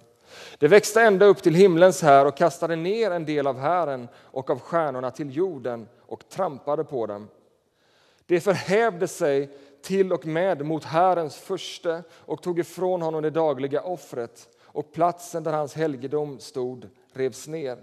Det 0.59 0.69
växte 0.69 1.02
ända 1.02 1.26
upp 1.26 1.43
till 1.43 1.54
himlens 1.54 2.02
här 2.02 2.26
och 2.26 2.37
kastade 2.37 2.76
ner 2.76 3.11
en 3.11 3.25
del 3.25 3.47
av 3.47 3.59
hären 3.59 4.09
och 4.16 4.50
av 4.50 4.61
stjärnorna 4.61 5.11
till 5.11 5.37
jorden 5.37 5.88
och 5.99 6.28
trampade 6.28 6.85
på 6.85 7.07
dem. 7.07 7.28
Det 8.26 8.40
förhävde 8.40 9.09
sig 9.09 9.50
till 9.83 10.12
och 10.12 10.26
med 10.26 10.66
mot 10.66 10.85
härens 10.85 11.37
förste 11.37 12.02
och 12.12 12.43
tog 12.43 12.59
ifrån 12.59 13.02
honom 13.02 13.23
det 13.23 13.31
dagliga 13.31 13.83
offret 13.83 14.49
och 14.62 14.93
platsen 14.93 15.43
där 15.43 15.52
hans 15.52 15.75
helgedom 15.75 16.40
stod 16.40 16.88
revs 17.12 17.49
ner. 17.49 17.78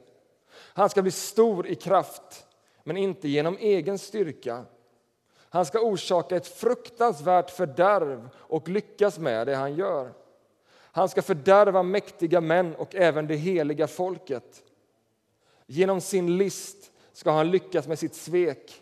Han 0.53 0.89
ska 0.89 1.01
bli 1.01 1.11
stor 1.11 1.67
i 1.67 1.75
kraft, 1.75 2.45
men 2.83 2.97
inte 2.97 3.27
genom 3.27 3.57
egen 3.59 3.97
styrka 3.97 4.65
han 5.53 5.65
ska 5.65 5.79
orsaka 5.79 6.35
ett 6.35 6.47
fruktansvärt 6.47 7.49
fördärv 7.49 8.29
och 8.35 8.69
lyckas 8.69 9.19
med 9.19 9.47
det 9.47 9.55
han 9.55 9.75
gör. 9.75 10.13
Han 10.73 11.09
ska 11.09 11.21
fördärva 11.21 11.83
mäktiga 11.83 12.41
män 12.41 12.75
och 12.75 12.95
även 12.95 13.27
det 13.27 13.35
heliga 13.35 13.87
folket. 13.87 14.63
Genom 15.65 16.01
sin 16.01 16.37
list 16.37 16.91
ska 17.11 17.31
han 17.31 17.51
lyckas 17.51 17.87
med 17.87 17.99
sitt 17.99 18.15
svek. 18.15 18.81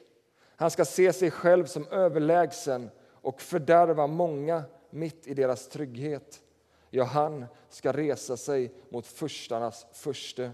Han 0.55 0.71
ska 0.71 0.85
se 0.85 1.13
sig 1.13 1.31
själv 1.31 1.65
som 1.65 1.88
överlägsen 1.88 2.89
och 3.21 3.41
fördärva 3.41 4.07
många 4.07 4.63
mitt 4.89 5.27
i 5.27 5.33
deras 5.33 5.67
trygghet. 5.67 6.41
Ja, 6.89 7.03
han 7.03 7.45
ska 7.69 7.93
resa 7.93 8.38
sig 8.38 8.73
mot 8.89 9.07
förstarnas 9.07 9.85
förste, 9.93 10.51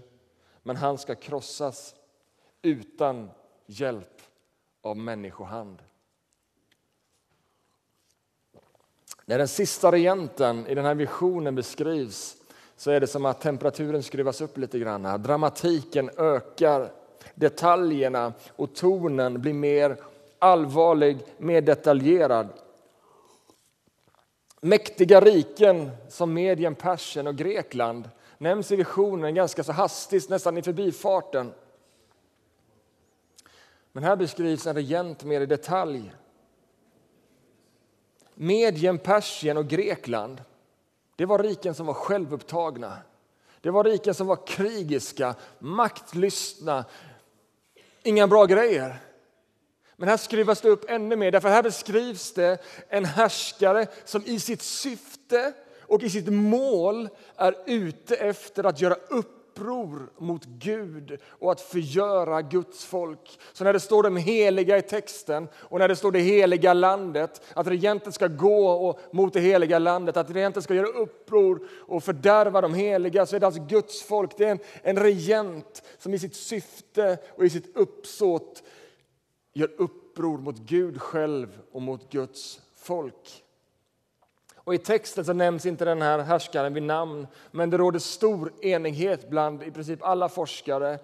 men 0.62 0.76
han 0.76 0.98
ska 0.98 1.14
krossas 1.14 1.94
utan 2.62 3.30
hjälp 3.66 4.22
av 4.82 4.96
människohand. 4.96 5.82
När 9.28 9.38
den 9.38 9.48
sista 9.48 9.92
regenten 9.92 10.66
i 10.66 10.74
den 10.74 10.84
här 10.84 10.94
visionen 10.94 11.54
beskrivs 11.54 12.36
så 12.76 12.90
är 12.90 13.00
det 13.00 13.06
som 13.06 13.24
att 13.24 13.40
temperaturen 13.40 14.02
skruvas 14.02 14.40
upp 14.40 14.58
lite 14.58 14.78
grann. 14.78 15.22
Dramatiken 15.22 16.10
ökar. 16.16 16.92
Detaljerna 17.34 18.32
och 18.56 18.74
tonen 18.74 19.40
blir 19.40 19.52
mer 19.52 19.96
allvarlig, 20.38 21.18
mer 21.38 21.60
detaljerad. 21.60 22.48
Mäktiga 24.60 25.20
riken 25.20 25.90
som 26.08 26.34
Medien, 26.34 26.74
Persien 26.74 27.26
och 27.26 27.36
Grekland 27.36 28.10
nämns 28.38 28.72
i 28.72 28.76
visionen 28.76 29.34
ganska 29.34 29.64
så 29.64 29.72
hastigt, 29.72 30.28
nästan 30.28 30.58
i 30.58 30.62
förbifarten. 30.62 31.52
Men 33.92 34.04
här 34.04 34.16
beskrivs 34.16 34.66
en 34.66 34.74
regent 34.74 35.24
mer 35.24 35.40
i 35.40 35.46
detalj. 35.46 36.12
Medien, 38.38 38.98
Persien 38.98 39.56
och 39.56 39.68
Grekland 39.68 40.40
det 41.16 41.26
var 41.26 41.38
riken 41.38 41.74
som 41.74 41.86
var 41.86 41.94
självupptagna. 41.94 42.98
Det 43.60 43.70
var 43.70 43.84
riken 43.84 44.14
som 44.14 44.26
var 44.26 44.46
krigiska, 44.46 45.34
maktlystna. 45.58 46.84
Inga 48.02 48.26
bra 48.26 48.44
grejer. 48.44 48.96
Men 49.96 50.08
här 50.08 50.16
skruvas 50.16 50.60
det 50.60 50.68
upp 50.68 50.90
ännu 50.90 51.16
mer, 51.16 51.32
därför 51.32 51.48
här 51.48 51.62
beskrivs 51.62 52.32
det 52.32 52.58
en 52.88 53.04
härskare 53.04 53.86
som 54.04 54.22
i 54.24 54.40
sitt 54.40 54.62
syfte 54.62 55.52
och 55.80 56.02
i 56.02 56.10
sitt 56.10 56.28
mål 56.28 57.08
är 57.36 57.56
ute 57.66 58.16
efter 58.16 58.64
att 58.64 58.80
göra 58.80 58.94
upp 58.94 59.45
uppror 59.56 60.10
mot 60.18 60.44
Gud 60.44 61.18
och 61.28 61.52
att 61.52 61.60
förgöra 61.60 62.42
Guds 62.42 62.84
folk. 62.84 63.40
Så 63.52 63.64
när 63.64 63.72
det 63.72 63.80
står 63.80 64.02
de 64.02 64.16
heliga 64.16 64.78
i 64.78 64.82
texten 64.82 65.48
och 65.54 65.78
när 65.78 65.88
det 65.88 65.96
står 65.96 66.12
det 66.12 66.18
heliga 66.18 66.74
landet, 66.74 67.42
att 67.54 67.66
regenten 67.66 68.12
ska 68.12 68.26
gå 68.26 68.98
mot 69.12 69.32
det 69.32 69.40
heliga 69.40 69.78
landet, 69.78 70.16
att 70.16 70.30
regenten 70.30 70.62
ska 70.62 70.74
göra 70.74 70.86
uppror 70.86 71.68
och 71.86 72.04
fördärva 72.04 72.60
de 72.60 72.74
heliga, 72.74 73.26
så 73.26 73.36
är 73.36 73.40
det 73.40 73.46
alltså 73.46 73.62
Guds 73.62 74.02
folk. 74.02 74.36
Det 74.36 74.44
är 74.44 74.50
en, 74.50 74.58
en 74.82 74.98
regent 74.98 75.82
som 75.98 76.14
i 76.14 76.18
sitt 76.18 76.36
syfte 76.36 77.18
och 77.36 77.44
i 77.44 77.50
sitt 77.50 77.76
uppsåt 77.76 78.62
gör 79.54 79.70
uppror 79.78 80.38
mot 80.38 80.58
Gud 80.58 81.00
själv 81.02 81.58
och 81.72 81.82
mot 81.82 82.12
Guds 82.12 82.60
folk. 82.76 83.45
Och 84.66 84.74
I 84.74 84.78
texten 84.78 85.24
så 85.24 85.32
nämns 85.32 85.66
inte 85.66 85.84
den 85.84 86.02
här 86.02 86.18
härskaren 86.18 86.74
vid 86.74 86.82
namn 86.82 87.26
men 87.50 87.70
det 87.70 87.76
råder 87.76 87.98
stor 87.98 88.52
enighet 88.62 89.30
bland 89.30 89.62
i 89.62 89.70
princip 89.70 90.02
alla 90.02 90.28
forskare 90.28 90.98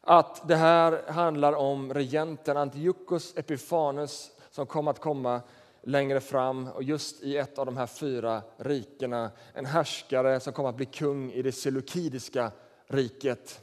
att 0.00 0.48
det 0.48 0.56
här 0.56 1.12
handlar 1.12 1.52
om 1.52 1.94
regenten 1.94 2.56
Antiochus 2.56 3.36
Epiphanes 3.36 4.30
som 4.50 4.66
kom 4.66 4.88
att 4.88 4.98
komma 4.98 5.40
längre 5.82 6.20
fram 6.20 6.68
och 6.68 6.82
just 6.82 7.22
i 7.22 7.36
ett 7.36 7.58
av 7.58 7.66
de 7.66 7.76
här 7.76 7.86
fyra 7.86 8.42
rikena. 8.56 9.30
En 9.54 9.66
härskare 9.66 10.40
som 10.40 10.52
kom 10.52 10.66
att 10.66 10.76
bli 10.76 10.86
kung 10.86 11.32
i 11.32 11.42
det 11.42 11.52
seleukidiska 11.52 12.50
riket. 12.86 13.60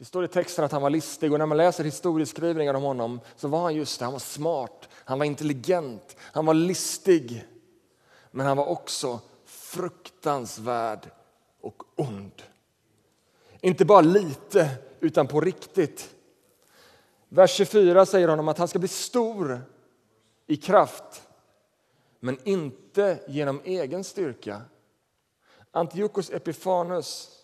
Det 0.00 0.06
står 0.06 0.24
i 0.24 0.28
texten 0.28 0.64
att 0.64 0.72
han 0.72 0.82
var 0.82 0.90
listig 0.90 1.32
och 1.32 1.38
när 1.38 1.46
man 1.46 1.56
läser 1.56 1.84
historieskrivningar 1.84 2.74
om 2.74 2.82
honom 2.82 3.20
så 3.36 3.48
var 3.48 3.62
han 3.62 3.74
just 3.74 3.98
det, 3.98 4.04
han 4.04 4.12
var 4.12 4.20
smart, 4.20 4.88
han 4.92 5.18
var 5.18 5.26
intelligent, 5.26 6.16
han 6.18 6.46
var 6.46 6.54
listig. 6.54 7.44
Men 8.30 8.46
han 8.46 8.56
var 8.56 8.66
också 8.66 9.20
fruktansvärd 9.44 11.10
och 11.60 11.82
ond. 11.96 12.42
Inte 13.60 13.84
bara 13.84 14.00
lite, 14.00 14.70
utan 15.00 15.26
på 15.26 15.40
riktigt. 15.40 16.14
Vers 17.28 17.50
24 17.50 18.06
säger 18.06 18.28
honom 18.28 18.48
att 18.48 18.58
han 18.58 18.68
ska 18.68 18.78
bli 18.78 18.88
stor 18.88 19.60
i 20.46 20.56
kraft, 20.56 21.28
men 22.20 22.38
inte 22.44 23.18
genom 23.28 23.60
egen 23.64 24.04
styrka. 24.04 24.62
Antiochus 25.70 26.30
Epifanus 26.30 27.39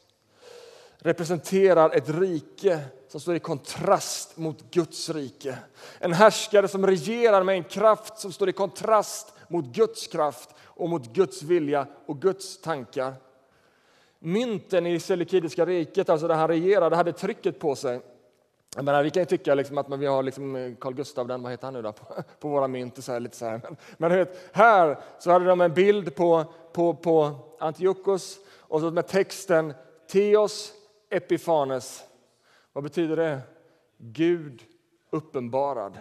representerar 1.07 1.91
ett 1.91 2.09
rike 2.09 2.81
som 3.09 3.21
står 3.21 3.35
i 3.35 3.39
kontrast 3.39 4.37
mot 4.37 4.71
Guds 4.71 5.11
rike. 5.11 5.59
En 5.99 6.13
härskare 6.13 6.69
som 6.69 6.87
regerar 6.87 7.43
med 7.43 7.57
en 7.57 7.65
kraft 7.65 8.19
som 8.19 8.33
står 8.33 8.49
i 8.49 8.53
kontrast 8.53 9.33
mot 9.49 9.65
Guds 9.65 10.07
kraft 10.07 10.51
och 10.65 10.89
mot 10.89 11.13
Guds 11.13 11.43
vilja 11.43 11.87
och 12.07 12.21
Guds 12.21 12.61
tankar. 12.61 13.15
Mynten 14.19 14.87
i 14.87 15.01
Selikidiska 15.01 15.67
riket, 15.67 16.09
alltså 16.09 16.29
där 16.29 16.35
han 16.35 16.49
regerade, 16.49 16.97
hade 16.97 17.13
trycket 17.13 17.59
på 17.59 17.77
sig. 17.77 18.01
Jag 18.77 18.85
menar, 18.85 19.03
vi 19.03 19.11
kan 19.11 19.23
ju 19.23 19.27
tycka 19.27 19.55
liksom 19.55 19.79
att 19.79 19.99
vi 19.99 20.07
har 20.07 20.23
liksom 20.23 20.57
eh, 20.57 20.75
Carl 20.81 20.95
Gustav 20.95 21.27
den, 21.27 21.43
vad 21.43 21.53
heter 21.53 21.67
han 21.67 21.75
nu 21.75 21.83
då, 21.83 21.93
på, 21.93 22.05
på 22.41 22.49
våra 22.49 22.69
mynt. 22.69 23.05
Så 23.05 23.13
här, 23.13 23.21
lite 23.21 23.37
så 23.37 23.45
här. 23.45 23.61
Men, 23.63 23.77
men 23.97 24.11
vet, 24.11 24.49
här 24.53 24.99
så 25.19 25.31
hade 25.31 25.45
de 25.45 25.61
en 25.61 25.75
bild 25.75 26.15
på, 26.15 26.45
på, 26.73 26.95
på 26.95 27.37
Antiochos 27.59 28.39
och 28.61 28.81
så 28.81 28.91
med 28.91 29.07
texten 29.07 29.75
Teos. 30.11 30.73
Epifanes, 31.11 32.05
vad 32.73 32.85
betyder 32.85 33.17
det? 33.17 33.41
Gud 33.99 34.63
uppenbarad. 35.11 35.99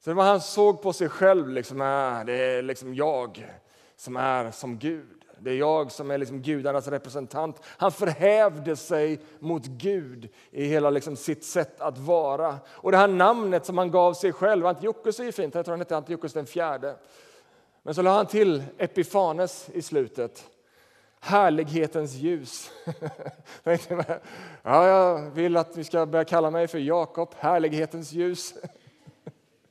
Så 0.00 0.10
det 0.10 0.14
var 0.14 0.24
han 0.24 0.40
såg 0.40 0.82
på 0.82 0.92
sig 0.92 1.08
själv, 1.08 1.48
liksom, 1.48 1.80
äh, 1.80 2.24
det 2.26 2.32
är 2.32 2.62
liksom 2.62 2.94
jag 2.94 3.52
som 3.96 4.16
är 4.16 4.50
som 4.50 4.78
Gud. 4.78 5.24
Det 5.38 5.50
är 5.50 5.56
jag 5.56 5.92
som 5.92 6.10
är 6.10 6.18
liksom 6.18 6.42
gudarnas 6.42 6.88
representant. 6.88 7.60
Han 7.64 7.92
förhävde 7.92 8.76
sig 8.76 9.20
mot 9.38 9.66
Gud 9.66 10.28
i 10.50 10.64
hela 10.64 10.90
liksom 10.90 11.16
sitt 11.16 11.44
sätt 11.44 11.80
att 11.80 11.98
vara. 11.98 12.58
Och 12.68 12.90
det 12.90 12.96
här 12.96 13.08
namnet 13.08 13.66
som 13.66 13.78
han 13.78 13.90
gav 13.90 14.14
sig 14.14 14.32
själv, 14.32 14.66
Antiochus 14.66 15.20
är 15.20 15.24
ju 15.24 15.32
fint, 15.32 15.54
jag 15.54 15.64
tror 15.64 15.72
han 15.72 15.80
hette 15.80 15.96
Antiochus 15.96 16.32
den 16.32 16.46
fjärde. 16.46 16.96
Men 17.82 17.94
så 17.94 18.02
la 18.02 18.16
han 18.16 18.26
till 18.26 18.64
Epifanes 18.78 19.70
i 19.72 19.82
slutet 19.82 20.50
härlighetens 21.26 22.14
ljus. 22.14 22.70
ja, 24.62 24.86
jag 24.88 25.30
vill 25.30 25.56
att 25.56 25.76
ni 25.76 25.84
ska 25.84 26.06
börja 26.06 26.24
kalla 26.24 26.50
mig 26.50 26.68
för 26.68 26.78
Jakob, 26.78 27.34
härlighetens 27.38 28.12
ljus. 28.12 28.54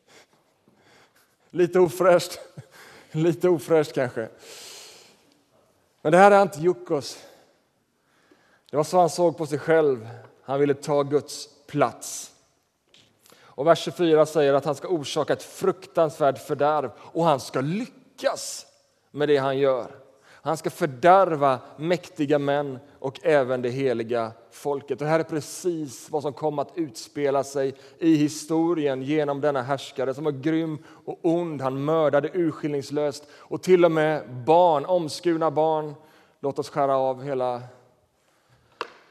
Lite 1.50 1.80
ofräscht, 1.80 2.40
lite 3.12 3.50
ofräscht 3.50 3.94
kanske. 3.94 4.30
Men 6.02 6.12
det 6.12 6.18
här 6.18 6.32
är 6.32 6.40
Antiochos. 6.40 7.20
Det 8.72 8.78
var 8.78 8.84
så 8.84 9.00
han 9.00 9.10
såg 9.10 9.38
på 9.38 9.46
sig 9.46 9.60
själv. 9.60 10.10
Han 10.42 10.60
ville 10.60 10.74
ta 10.74 11.04
Guds 11.04 11.50
plats. 11.68 12.32
Och 13.38 13.68
vers 13.68 13.80
24 13.80 14.26
säger 14.26 14.54
att 14.54 14.66
han 14.66 14.76
ska 14.76 14.88
orsaka 14.88 15.34
ett 15.34 15.44
fruktansvärt 15.44 16.48
fördärv 16.48 16.92
och 16.98 17.26
han 17.26 17.40
ska 17.40 17.62
lyckas 17.62 18.66
med 19.12 19.30
det 19.30 19.38
han 19.38 19.58
gör. 19.58 20.05
Han 20.46 20.58
ska 20.58 20.70
fördärva 20.70 21.60
mäktiga 21.78 22.40
män 22.40 22.80
och 23.00 23.20
även 23.24 23.62
det 23.62 23.70
heliga 23.70 24.32
folket. 24.52 25.00
Det 25.00 25.06
här 25.06 25.20
är 25.20 25.24
precis 25.24 26.10
vad 26.12 26.22
som 26.22 26.34
kommer 26.34 26.62
att 26.62 26.72
utspela 26.76 27.44
sig 27.44 27.76
i 28.00 28.16
historien 28.16 29.02
genom 29.02 29.42
denna 29.42 29.62
härskare 29.62 30.14
som 30.14 30.24
var 30.24 30.32
grym 30.32 30.78
och 31.06 31.20
ond. 31.22 31.62
Han 31.62 31.86
mördade 31.86 32.30
urskillningslöst 32.34 33.28
och 33.34 33.64
till 33.64 33.86
och 33.86 33.92
med 33.92 34.30
barn, 34.46 34.86
omskurna 34.86 35.52
barn. 35.52 35.94
Låt 36.40 36.60
oss 36.60 36.70
skära 36.70 36.98
av 36.98 37.24
hela... 37.24 37.62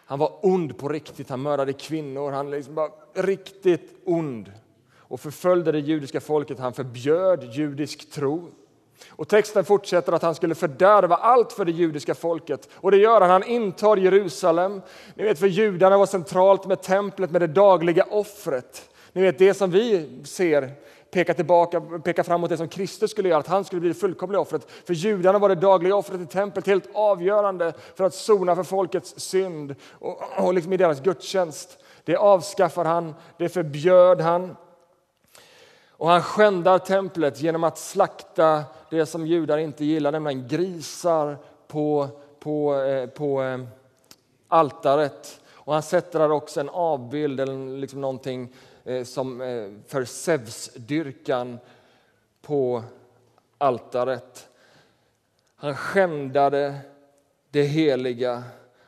Han 0.07 0.19
var 0.19 0.39
ond 0.43 0.79
på 0.79 0.89
riktigt, 0.89 1.31
han 1.31 1.43
mördade 1.43 1.73
kvinnor. 1.73 2.31
Han 2.31 2.51
liksom 2.51 2.75
var 2.75 2.91
riktigt 3.15 4.03
ond 4.05 4.53
och 4.99 5.21
förföljde 5.21 5.73
det 5.73 5.79
judiska 5.81 6.21
folket. 6.21 6.59
Han 6.59 6.73
förbjöd 6.73 7.45
judisk 7.55 8.11
tro. 8.11 8.51
Och 9.09 9.29
texten 9.29 9.65
fortsätter 9.65 10.13
att 10.13 10.23
han 10.23 10.35
skulle 10.35 10.55
fördärva 10.55 11.17
allt 11.17 11.53
för 11.53 11.65
det 11.65 11.73
judiska 11.73 12.15
folket. 12.15 12.69
Och 12.75 12.91
det 12.91 12.97
gör 12.97 13.21
han. 13.21 13.31
Han 13.31 13.45
intar 13.45 13.97
Jerusalem. 13.97 14.83
Ni 15.15 15.25
vet, 15.25 15.39
för 15.39 15.47
judarna 15.47 15.99
var 15.99 16.07
centralt 16.07 16.67
med 16.67 16.83
templet, 16.83 17.31
med 17.31 17.41
det 17.41 17.47
dagliga 17.47 18.05
offret. 18.11 18.91
Ni 19.13 19.23
vet, 19.23 19.39
det 19.39 19.55
som 19.55 19.71
vi 19.71 20.09
ser 20.25 20.73
pekar 21.15 21.35
tillbaka, 21.35 21.81
pekar 21.81 22.23
framåt 22.23 22.51
det 22.51 22.57
som 22.57 22.69
Kristus 22.69 23.11
skulle 23.11 23.29
göra, 23.29 23.41
att 23.41 23.47
han 23.47 23.65
skulle 23.65 23.81
bli 23.81 23.89
det 23.89 23.95
fullkomliga 23.95 24.41
offret. 24.41 24.71
För 24.87 24.95
judarna 24.95 25.39
var 25.39 25.49
det 25.49 25.55
dagliga 25.55 25.97
offret 25.97 26.21
i 26.21 26.27
templet 26.27 26.67
helt 26.67 26.89
avgörande 26.95 27.73
för 27.95 28.05
att 28.05 28.15
sona 28.15 28.57
för 28.57 28.63
folkets 28.63 29.15
synd 29.21 29.75
och, 29.91 30.23
och 30.37 30.55
liksom 30.55 30.73
i 30.73 30.77
deras 30.77 31.01
gudstjänst. 31.01 31.79
Det 32.05 32.17
avskaffar 32.17 32.85
han, 32.85 33.15
det 33.39 33.49
förbjöd 33.49 34.21
han. 34.21 34.57
Och 35.97 36.09
han 36.09 36.23
skändar 36.23 36.79
templet 36.79 37.41
genom 37.41 37.65
att 37.65 37.79
slakta 37.79 38.65
det 38.91 39.07
som 39.07 39.27
judar 39.27 39.59
inte 39.59 39.85
gillar, 39.85 40.13
nämligen 40.13 40.49
grisar 40.49 41.39
på, 41.69 42.09
på, 42.39 42.75
eh, 42.75 43.07
på 43.07 43.43
eh, 43.43 43.61
altaret. 44.49 45.41
Och 45.47 45.73
han 45.73 45.83
sätter 45.83 46.19
där 46.19 46.31
också 46.31 46.61
en 46.61 46.69
avbild 46.69 47.41
eller 47.41 47.79
liksom 47.79 48.01
någonting 48.01 48.53
eh, 48.85 49.05
som, 49.05 49.39
för 49.87 50.05
Zeus-dyrkan 50.05 51.59
på 52.43 52.83
altaret. 53.59 54.49
Han 55.57 55.77
skändade 55.77 56.75
det 57.51 57.63
heliga. 57.63 58.43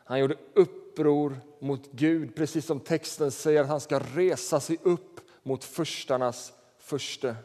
Han 0.05 0.21
gjorde 0.21 0.37
uppror 0.55 1.37
mot 1.59 1.91
Gud, 1.91 2.35
precis 2.35 2.67
som 2.67 2.81
texten 2.81 3.31
säger 3.31 3.61
att 3.61 3.69
han 3.69 3.81
ska 3.81 3.99
resa 3.99 4.61
sig 4.61 4.79
upp 4.83 5.21
mot 5.43 5.65
förstarnas 5.65 6.53
förste. 6.87 7.37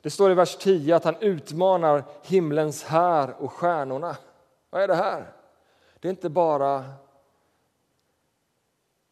Det 0.00 0.10
står 0.10 0.30
i 0.30 0.34
vers 0.34 0.56
10 0.56 0.96
att 0.96 1.04
han 1.04 1.16
utmanar 1.20 2.04
himlens 2.22 2.84
här 2.84 3.42
och 3.42 3.52
stjärnorna. 3.52 4.16
Vad 4.70 4.82
är 4.82 4.88
det 4.88 4.94
här? 4.94 5.32
Det 6.00 6.08
är 6.08 6.10
inte 6.10 6.28
bara 6.28 6.84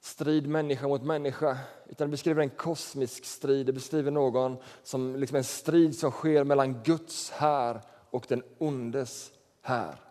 strid 0.01 0.47
människa 0.47 0.89
mot 0.89 1.03
människa, 1.03 1.59
utan 1.87 2.07
det 2.07 2.11
beskriver 2.11 2.43
en 2.43 2.51
kosmisk 2.51 3.25
strid. 3.25 3.67
Det 3.67 3.73
beskriver 3.73 4.11
någon 4.11 4.57
som 4.83 5.17
liksom 5.17 5.37
en 5.37 5.45
strid 5.45 5.99
som 5.99 6.11
sker 6.11 6.45
mellan 6.45 6.83
Guds 6.83 7.31
här 7.31 7.81
och 8.11 8.25
den 8.29 8.43
ondes 8.59 9.33
här. 9.63 10.10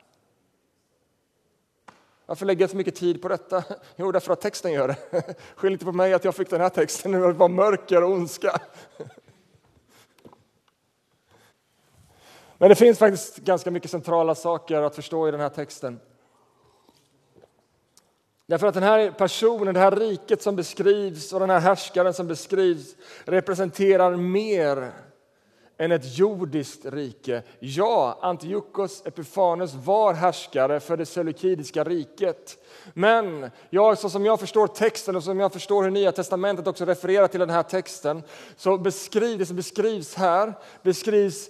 Varför 2.29 2.45
lägger 2.45 2.61
jag 2.61 2.69
så 2.69 2.77
mycket 2.77 2.95
tid 2.95 3.21
på 3.21 3.27
detta? 3.27 3.63
Jo, 3.95 4.11
därför 4.11 4.33
att 4.33 4.41
texten 4.41 4.71
gör 4.71 4.87
det. 4.87 4.95
Skyll 5.55 5.73
inte 5.73 5.85
på 5.85 5.91
mig 5.91 6.13
att 6.13 6.23
jag 6.23 6.35
fick 6.35 6.49
den 6.49 6.61
här 6.61 6.69
texten, 6.69 7.11
det 7.11 7.33
var 7.33 7.49
mörker 7.49 8.03
och 8.03 8.11
ondska. 8.11 8.61
Men 12.57 12.69
det 12.69 12.75
finns 12.75 12.99
faktiskt 12.99 13.37
ganska 13.37 13.71
mycket 13.71 13.91
centrala 13.91 14.35
saker 14.35 14.81
att 14.81 14.95
förstå 14.95 15.27
i 15.27 15.31
den 15.31 15.39
här 15.39 15.49
texten. 15.49 15.99
Därför 18.45 18.67
att 18.67 18.73
den 18.73 18.83
här 18.83 19.11
personen, 19.11 19.73
det 19.73 19.79
här 19.79 19.95
riket 19.95 20.41
som 20.41 20.55
beskrivs 20.55 21.33
och 21.33 21.39
den 21.39 21.49
här 21.49 21.59
härskaren 21.59 22.13
som 22.13 22.27
beskrivs 22.27 22.95
representerar 23.25 24.15
mer 24.15 24.91
än 25.79 25.91
ett 25.91 26.17
jordiskt 26.17 26.85
rike. 26.85 27.43
Ja, 27.59 28.19
Antiochos 28.21 29.05
Epifanes 29.05 29.73
var 29.73 30.13
härskare 30.13 30.79
för 30.79 30.97
det 30.97 31.05
seleukidiska 31.05 31.83
riket. 31.83 32.57
Men 32.93 33.51
jag, 33.69 33.97
så 33.97 34.09
som 34.09 34.25
jag 34.25 34.39
förstår 34.39 34.67
texten 34.67 35.15
och 35.15 35.23
som 35.23 35.39
jag 35.39 35.53
förstår 35.53 35.83
hur 35.83 35.91
Nya 35.91 36.11
testamentet 36.11 36.67
också 36.67 36.85
refererar 36.85 37.27
till 37.27 37.39
den 37.39 37.49
här 37.49 37.63
texten 37.63 38.23
så 38.57 38.77
beskrivs 38.77 39.37
det 39.37 39.45
som 39.45 39.55
beskrivs 39.55 40.15
här 40.15 40.53
beskrivs 40.83 41.49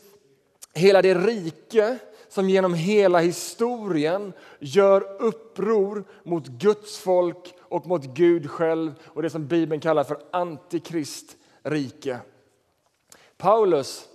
hela 0.74 1.02
det 1.02 1.14
rike 1.14 1.98
som 2.28 2.50
genom 2.50 2.74
hela 2.74 3.20
historien 3.20 4.34
gör 4.60 5.22
uppror 5.22 6.04
mot 6.24 6.48
Guds 6.48 6.98
folk 6.98 7.54
och 7.62 7.88
mot 7.88 8.06
Gud 8.06 8.50
själv 8.50 8.94
och 9.06 9.22
det 9.22 9.30
som 9.30 9.48
Bibeln 9.48 9.82
kallar 9.82 10.04
för 10.04 10.18
antikristrike. 10.32 12.20
Paulus 13.38 14.09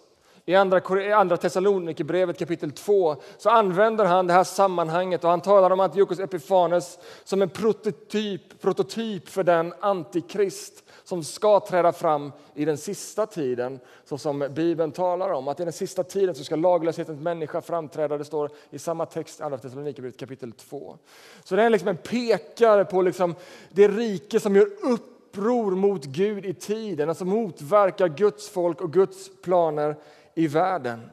i 0.47 0.55
andra, 0.55 0.81
andra 1.17 1.37
Thessalonikerbrevet 1.37 2.39
kapitel 2.39 2.71
2 2.71 3.17
så 3.39 3.51
använder 3.51 4.05
han 4.05 4.27
det 4.27 4.33
här 4.33 4.45
sammanhanget 4.45 5.25
och 5.25 5.31
han 5.31 5.41
talar 5.41 5.71
om 5.71 5.81
Antiochus 5.81 6.19
Epifanes 6.19 6.99
som 7.25 7.43
en 7.43 7.49
prototyp, 7.49 8.61
prototyp 8.61 9.29
för 9.29 9.43
den 9.43 9.75
antikrist 9.81 10.85
som 11.05 11.25
ska 11.25 11.61
träda 11.61 11.93
fram 11.93 12.33
i 12.55 12.65
den 12.65 12.79
sista 12.79 13.27
tiden, 13.27 13.81
så 14.05 14.19
som 14.19 14.49
Bibeln 14.51 14.93
talar 14.93 15.33
om. 15.33 15.49
Att 15.49 15.61
i 15.61 15.65
den 15.65 15.73
sista 15.73 16.05
tiden 16.05 16.35
så 16.35 16.45
ska 16.45 16.57
laglöshetens 16.57 17.21
människa 17.21 17.61
framträda. 17.61 18.19
Det 18.19 18.25
står 18.25 18.51
i 18.71 18.79
samma 18.79 19.07
text, 19.07 19.41
andra 19.41 19.59
Thessalonikerbrevet 19.59 20.21
kapitel 20.21 20.53
2. 20.53 20.99
Så 21.45 21.57
det 21.57 21.63
är 21.63 21.71
liksom 21.71 21.89
en 21.89 21.97
pekare 21.97 22.85
på 22.85 23.03
liksom 23.03 23.35
det 23.71 23.89
rike 23.89 24.41
som 24.41 24.57
gör 24.57 24.69
uppror 24.83 25.71
mot 25.71 26.05
Gud 26.05 26.47
i 26.47 26.55
tiden, 26.55 27.09
alltså 27.09 27.25
motverkar 27.25 28.09
Guds 28.09 28.49
folk 28.49 28.81
och 28.81 28.93
Guds 28.93 29.31
planer 29.43 29.97
i 30.35 30.47
världen. 30.47 31.11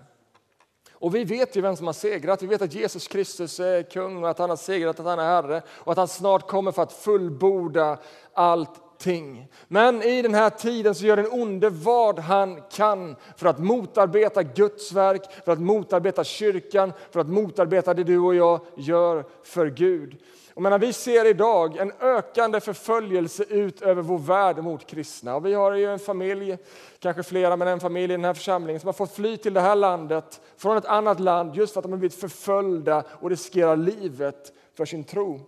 Och 0.94 1.16
vi 1.16 1.24
vet 1.24 1.56
ju 1.56 1.62
vem 1.62 1.76
som 1.76 1.86
har 1.86 1.94
segrat. 1.94 2.42
Vi 2.42 2.48
vet 2.48 2.62
att 2.62 2.74
Jesus 2.74 3.08
Kristus 3.08 3.60
är 3.60 3.84
kung 3.84 4.24
och 4.24 4.30
att 4.30 4.40
han 4.40 4.50
har 4.50 4.58
segrat, 4.58 5.00
att 5.00 5.06
han 5.06 5.20
är 5.20 5.24
Herre 5.24 5.62
och 5.70 5.92
att 5.92 5.98
han 5.98 6.08
snart 6.08 6.48
kommer 6.48 6.72
för 6.72 6.84
att 6.84 6.94
fullborda 6.94 7.98
allting. 8.34 9.48
Men 9.68 10.02
i 10.04 10.22
den 10.22 10.34
här 10.34 10.50
tiden 10.50 10.96
så 10.96 11.06
gör 11.06 11.16
den 11.16 11.32
onde 11.32 11.70
vad 11.70 12.20
han 12.20 12.62
kan 12.72 13.16
för 13.38 13.48
att 13.48 13.60
motarbeta 13.60 14.44
Guds 14.44 14.92
verk, 14.92 15.44
för 15.46 15.52
att 15.52 15.60
motarbeta 15.60 16.24
kyrkan, 16.24 16.94
för 17.12 17.20
att 17.20 17.30
motarbeta 17.30 17.94
det 17.94 18.04
du 18.04 18.20
och 18.20 18.36
jag 18.36 18.62
gör 18.78 19.26
för 19.44 19.68
Gud. 19.70 20.18
Och 20.54 20.62
menar, 20.62 20.80
vi 20.80 20.94
ser 20.94 21.26
idag 21.26 21.78
en 21.78 21.92
ökande 22.00 22.60
förföljelse 22.60 23.44
ut 23.44 23.82
över 23.82 24.02
vår 24.02 24.20
värld 24.20 24.58
mot 24.58 24.88
kristna. 24.88 25.36
Och 25.36 25.46
vi 25.46 25.54
har 25.54 25.74
ju 25.74 25.86
en 25.86 26.00
familj, 26.00 26.58
kanske 27.00 27.24
flera, 27.24 27.56
men 27.56 27.68
en 27.68 27.80
familj 27.80 28.14
i 28.14 28.18
den 28.18 28.26
här 28.26 28.34
församlingen 28.34 28.80
som 28.80 28.88
har 28.88 28.94
fått 28.94 29.16
fly 29.16 29.38
till 29.38 29.54
det 29.54 29.62
här 29.62 29.76
landet 29.76 30.42
från 30.58 30.78
ett 30.78 30.86
annat 30.86 31.20
land 31.20 31.56
just 31.56 31.74
för 31.74 31.80
att 31.80 31.84
de 31.84 31.92
har 31.92 32.00
blivit 32.00 32.20
förföljda 32.20 33.04
och 33.10 33.30
riskerar 33.30 33.76
livet 33.76 34.54
för 34.78 34.86
sin 34.86 35.04
tro. 35.04 35.40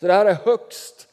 Så 0.00 0.06
det 0.06 0.12
här 0.12 0.26
är 0.26 0.34
högst 0.34 1.08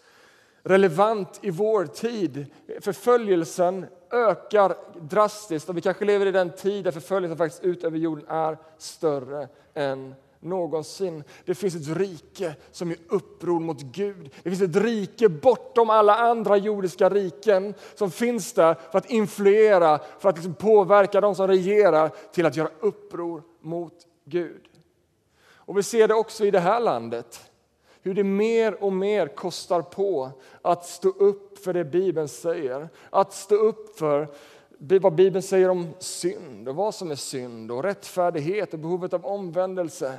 relevant 0.63 1.39
i 1.41 1.49
vår 1.49 1.85
tid. 1.85 2.45
Förföljelsen 2.81 3.85
ökar 4.11 4.75
drastiskt 4.99 5.69
och 5.69 5.77
vi 5.77 5.81
kanske 5.81 6.05
lever 6.05 6.25
i 6.25 6.31
den 6.31 6.49
tid 6.49 6.83
där 6.83 6.91
förföljelsen 6.91 7.37
faktiskt 7.37 7.63
ut 7.63 7.83
över 7.83 7.97
jorden 7.97 8.25
är 8.27 8.57
större 8.77 9.47
än 9.73 10.15
någonsin. 10.39 11.23
Det 11.45 11.55
finns 11.55 11.75
ett 11.75 11.97
rike 11.97 12.55
som 12.71 12.91
är 12.91 12.97
uppror 13.07 13.59
mot 13.59 13.81
Gud. 13.81 14.29
Det 14.43 14.49
finns 14.49 14.61
ett 14.61 14.83
rike 14.83 15.29
bortom 15.29 15.89
alla 15.89 16.15
andra 16.15 16.57
jordiska 16.57 17.09
riken 17.09 17.73
som 17.95 18.11
finns 18.11 18.53
där 18.53 18.75
för 18.91 18.97
att 18.97 19.09
influera, 19.09 19.99
för 20.19 20.29
att 20.29 20.35
liksom 20.35 20.53
påverka 20.53 21.21
de 21.21 21.35
som 21.35 21.47
regerar 21.47 22.11
till 22.31 22.45
att 22.45 22.55
göra 22.55 22.69
uppror 22.79 23.43
mot 23.61 23.93
Gud. 24.25 24.61
Och 25.53 25.77
Vi 25.77 25.83
ser 25.83 26.07
det 26.07 26.13
också 26.13 26.45
i 26.45 26.51
det 26.51 26.59
här 26.59 26.79
landet 26.79 27.49
hur 28.01 28.13
det 28.13 28.23
mer 28.23 28.83
och 28.83 28.93
mer 28.93 29.27
kostar 29.27 29.81
på 29.81 30.31
att 30.61 30.85
stå 30.85 31.09
upp 31.09 31.59
för 31.59 31.73
det 31.73 31.85
Bibeln 31.85 32.27
säger. 32.27 32.89
Att 33.09 33.33
stå 33.33 33.55
upp 33.55 33.97
för 33.97 34.27
vad 34.79 35.15
Bibeln 35.15 35.43
säger 35.43 35.69
om 35.69 35.93
synd 35.99 36.69
och 36.69 36.75
vad 36.75 36.95
som 36.95 37.11
är 37.11 37.15
synd 37.15 37.71
och 37.71 37.83
rättfärdighet 37.83 38.73
och 38.73 38.79
behovet 38.79 39.13
av 39.13 39.25
omvändelse. 39.25 40.17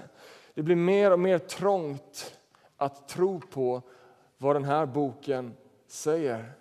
Det 0.54 0.62
blir 0.62 0.76
mer 0.76 1.10
och 1.10 1.18
mer 1.18 1.38
trångt 1.38 2.38
att 2.76 3.08
tro 3.08 3.40
på 3.40 3.82
vad 4.38 4.56
den 4.56 4.64
här 4.64 4.86
boken 4.86 5.56
säger. 5.86 6.52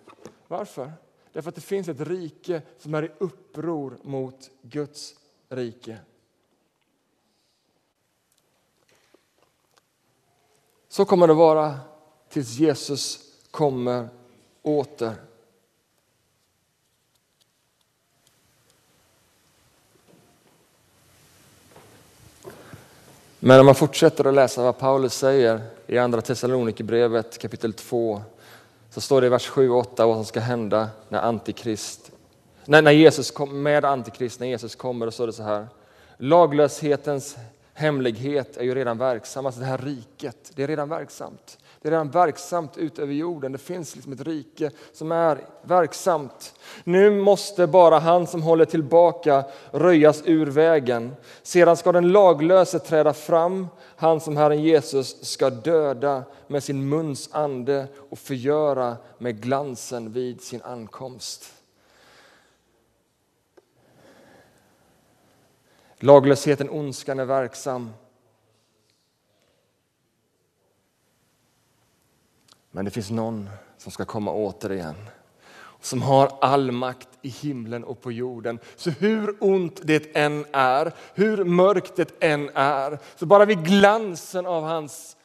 Varför? 0.48 0.92
Därför 1.32 1.48
att 1.48 1.54
det 1.54 1.60
finns 1.60 1.88
ett 1.88 2.00
rike 2.00 2.62
som 2.78 2.94
är 2.94 3.02
i 3.02 3.10
uppror 3.18 3.98
mot 4.02 4.50
Guds 4.62 5.14
rike. 5.48 5.98
Så 10.88 11.04
kommer 11.04 11.26
det 11.26 11.34
vara 11.34 11.78
tills 12.28 12.58
Jesus 12.58 13.34
kommer 13.50 14.08
åter. 14.62 15.29
Men 23.42 23.60
om 23.60 23.66
man 23.66 23.74
fortsätter 23.74 24.24
att 24.24 24.34
läsa 24.34 24.62
vad 24.62 24.78
Paulus 24.78 25.14
säger 25.14 25.60
i 25.86 25.98
Andra 25.98 26.20
Thessalonikerbrevet 26.20 27.38
kapitel 27.38 27.72
2 27.72 28.22
så 28.90 29.00
står 29.00 29.20
det 29.20 29.26
i 29.26 29.30
vers 29.30 29.48
7 29.48 29.70
och 29.70 29.78
8 29.78 30.06
vad 30.06 30.16
som 30.16 30.24
ska 30.24 30.40
hända 30.40 30.88
när 31.08 31.18
Antikrist, 31.18 32.12
när, 32.64 32.82
när 32.82 32.90
Jesus 32.90 33.30
kom, 33.30 33.62
med 33.62 33.84
Antikrist, 33.84 34.40
när 34.40 34.46
Jesus 34.46 34.74
kommer, 34.74 35.06
då 35.06 35.12
står 35.12 35.26
det 35.26 35.32
så 35.32 35.42
här. 35.42 35.68
Laglöshetens 36.16 37.36
hemlighet 37.74 38.56
är 38.56 38.64
ju 38.64 38.74
redan 38.74 38.98
verksam, 38.98 39.46
alltså 39.46 39.60
det 39.60 39.66
här 39.66 39.78
riket, 39.78 40.52
det 40.54 40.62
är 40.62 40.66
redan 40.66 40.88
verksamt. 40.88 41.58
Det 41.82 41.88
är 41.88 41.92
redan 41.92 42.10
verksamt 42.10 42.76
ut 42.76 42.98
över 42.98 43.12
jorden. 43.12 43.52
Det 43.52 43.58
finns 43.58 43.94
liksom 43.94 44.12
ett 44.12 44.20
rike 44.20 44.70
som 44.92 45.12
är 45.12 45.40
verksamt. 45.62 46.54
Nu 46.84 47.10
måste 47.10 47.66
bara 47.66 47.98
han 47.98 48.26
som 48.26 48.42
håller 48.42 48.64
tillbaka 48.64 49.44
röjas 49.70 50.22
ur 50.24 50.46
vägen. 50.46 51.16
Sedan 51.42 51.76
ska 51.76 51.92
den 51.92 52.12
laglöse 52.12 52.78
träda 52.78 53.12
fram, 53.12 53.68
han 53.96 54.20
som 54.20 54.36
Herren 54.36 54.62
Jesus 54.62 55.24
ska 55.24 55.50
döda 55.50 56.22
med 56.46 56.62
sin 56.62 56.88
muns 56.88 57.28
ande 57.32 57.86
och 58.10 58.18
förgöra 58.18 58.96
med 59.18 59.40
glansen 59.40 60.12
vid 60.12 60.42
sin 60.42 60.62
ankomst. 60.62 61.52
Laglösheten, 65.98 66.70
ondskan 66.70 67.18
är 67.18 67.24
verksam. 67.24 67.90
Men 72.70 72.84
det 72.84 72.90
finns 72.90 73.10
någon 73.10 73.50
som 73.76 73.92
ska 73.92 74.04
komma 74.04 74.32
återigen 74.32 74.94
som 75.80 76.02
har 76.02 76.38
all 76.40 76.72
makt 76.72 77.08
i 77.22 77.28
himlen 77.28 77.84
och 77.84 78.00
på 78.00 78.12
jorden. 78.12 78.58
Så 78.76 78.90
hur 78.90 79.36
ont 79.40 79.80
det 79.84 80.16
än 80.16 80.46
är, 80.52 80.92
hur 81.14 81.44
mörkt 81.44 81.96
det 81.96 82.22
än 82.22 82.50
är, 82.54 82.98
så 83.16 83.26
bara 83.26 83.44
vid 83.44 83.64
glansen 83.64 84.46
av 84.46 84.62
hans 84.62 85.16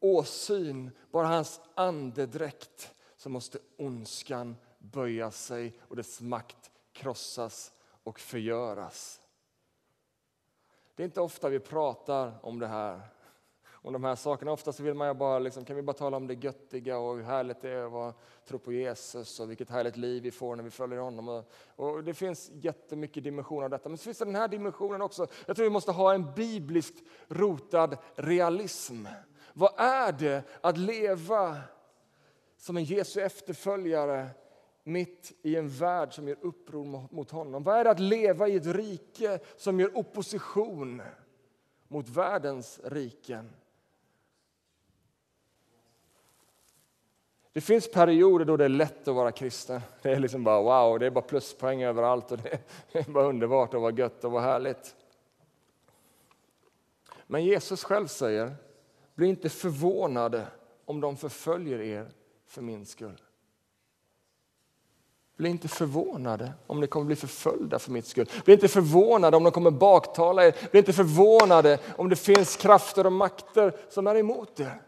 åsyn, 0.00 0.90
bara 1.10 1.26
hans 1.26 1.60
andedräkt, 1.74 2.94
så 3.16 3.28
måste 3.28 3.58
ondskan 3.78 4.56
böja 4.78 5.30
sig 5.30 5.74
och 5.88 5.96
dess 5.96 6.20
makt 6.20 6.70
krossas 6.92 7.72
och 8.04 8.20
förgöras. 8.20 9.20
Det 10.96 11.02
är 11.02 11.04
inte 11.04 11.20
ofta 11.20 11.48
vi 11.48 11.58
pratar 11.58 12.32
om 12.42 12.58
det 12.58 12.66
här 12.66 13.00
om 13.82 13.92
de 13.92 14.04
här 14.04 14.14
sakerna. 14.14 14.52
Ofta 14.52 14.72
så 14.72 14.82
vill 14.82 14.94
man 14.94 15.08
ju 15.08 15.14
bara, 15.14 15.38
liksom, 15.38 15.64
kan 15.64 15.76
vi 15.76 15.82
bara 15.82 15.92
tala 15.92 16.16
om 16.16 16.26
det 16.26 16.34
göttiga 16.34 16.98
och 16.98 17.16
hur 17.16 17.22
härligt 17.22 17.60
det 17.60 17.70
är 17.70 18.08
att 18.08 18.16
tro 18.44 18.58
på 18.58 18.72
Jesus 18.72 19.40
och 19.40 19.50
vilket 19.50 19.70
härligt 19.70 19.96
liv 19.96 20.22
vi 20.22 20.30
får 20.30 20.56
när 20.56 20.64
vi 20.64 20.70
följer 20.70 20.98
honom. 20.98 21.28
Och, 21.28 21.44
och 21.76 22.04
det 22.04 22.14
finns 22.14 22.50
jättemycket 22.54 23.24
dimensioner 23.24 23.64
av 23.64 23.70
detta. 23.70 23.88
Men 23.88 23.98
så 23.98 24.04
finns 24.04 24.18
det 24.18 24.24
den 24.24 24.34
här 24.34 24.48
dimensionen 24.48 25.02
också. 25.02 25.26
Jag 25.46 25.56
tror 25.56 25.64
vi 25.64 25.70
måste 25.70 25.92
ha 25.92 26.14
en 26.14 26.34
bibliskt 26.34 27.04
rotad 27.28 27.96
realism. 28.14 29.06
Vad 29.52 29.72
är 29.76 30.12
det 30.12 30.42
att 30.60 30.78
leva 30.78 31.56
som 32.56 32.76
en 32.76 32.84
Jesu 32.84 33.20
efterföljare 33.20 34.28
mitt 34.84 35.32
i 35.42 35.56
en 35.56 35.68
värld 35.68 36.14
som 36.14 36.28
gör 36.28 36.38
uppror 36.40 37.14
mot 37.14 37.30
honom? 37.30 37.62
Vad 37.62 37.76
är 37.76 37.84
det 37.84 37.90
att 37.90 38.00
leva 38.00 38.48
i 38.48 38.56
ett 38.56 38.66
rike 38.66 39.38
som 39.56 39.80
gör 39.80 39.98
opposition 39.98 41.02
mot 41.88 42.08
världens 42.08 42.80
riken? 42.84 43.50
Det 47.52 47.60
finns 47.60 47.90
perioder 47.90 48.44
då 48.44 48.56
det 48.56 48.64
är 48.64 48.68
lätt 48.68 49.08
att 49.08 49.14
vara 49.14 49.32
kristen. 49.32 49.80
Det 50.02 50.10
är 50.10 50.20
liksom 50.20 50.44
bara 50.44 50.62
wow, 50.62 50.98
det 50.98 51.06
är 51.06 51.10
bara 51.10 51.24
pluspoäng 51.24 51.82
överallt 51.82 52.32
och 52.32 52.38
det 52.38 52.60
är 52.92 53.10
bara 53.10 53.24
underbart 53.24 53.74
och 53.74 53.82
vad 53.82 53.98
gött 53.98 54.24
och 54.24 54.32
vad 54.32 54.42
härligt. 54.42 54.94
Men 57.26 57.44
Jesus 57.44 57.84
själv 57.84 58.06
säger, 58.06 58.54
bli 59.14 59.26
inte 59.28 59.48
förvånade 59.48 60.46
om 60.84 61.00
de 61.00 61.16
förföljer 61.16 61.80
er 61.80 62.10
för 62.46 62.62
min 62.62 62.86
skull. 62.86 63.20
Bli 65.36 65.48
inte 65.48 65.68
förvånade 65.68 66.52
om 66.66 66.80
ni 66.80 66.86
kommer 66.86 67.06
bli 67.06 67.16
förföljda 67.16 67.78
för 67.78 67.90
mitt 67.90 68.06
skull. 68.06 68.30
Bli 68.44 68.54
inte 68.54 68.68
förvånade 68.68 69.36
om 69.36 69.44
de 69.44 69.52
kommer 69.52 69.70
baktala 69.70 70.46
er. 70.46 70.54
Bli 70.70 70.78
inte 70.78 70.92
förvånade 70.92 71.78
om 71.96 72.08
det 72.08 72.16
finns 72.16 72.56
krafter 72.56 73.06
och 73.06 73.12
makter 73.12 73.76
som 73.88 74.06
är 74.06 74.14
emot 74.14 74.60
er. 74.60 74.82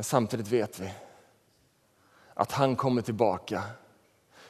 Men 0.00 0.04
samtidigt 0.04 0.48
vet 0.48 0.80
vi 0.80 0.90
att 2.34 2.52
han 2.52 2.76
kommer 2.76 3.02
tillbaka 3.02 3.62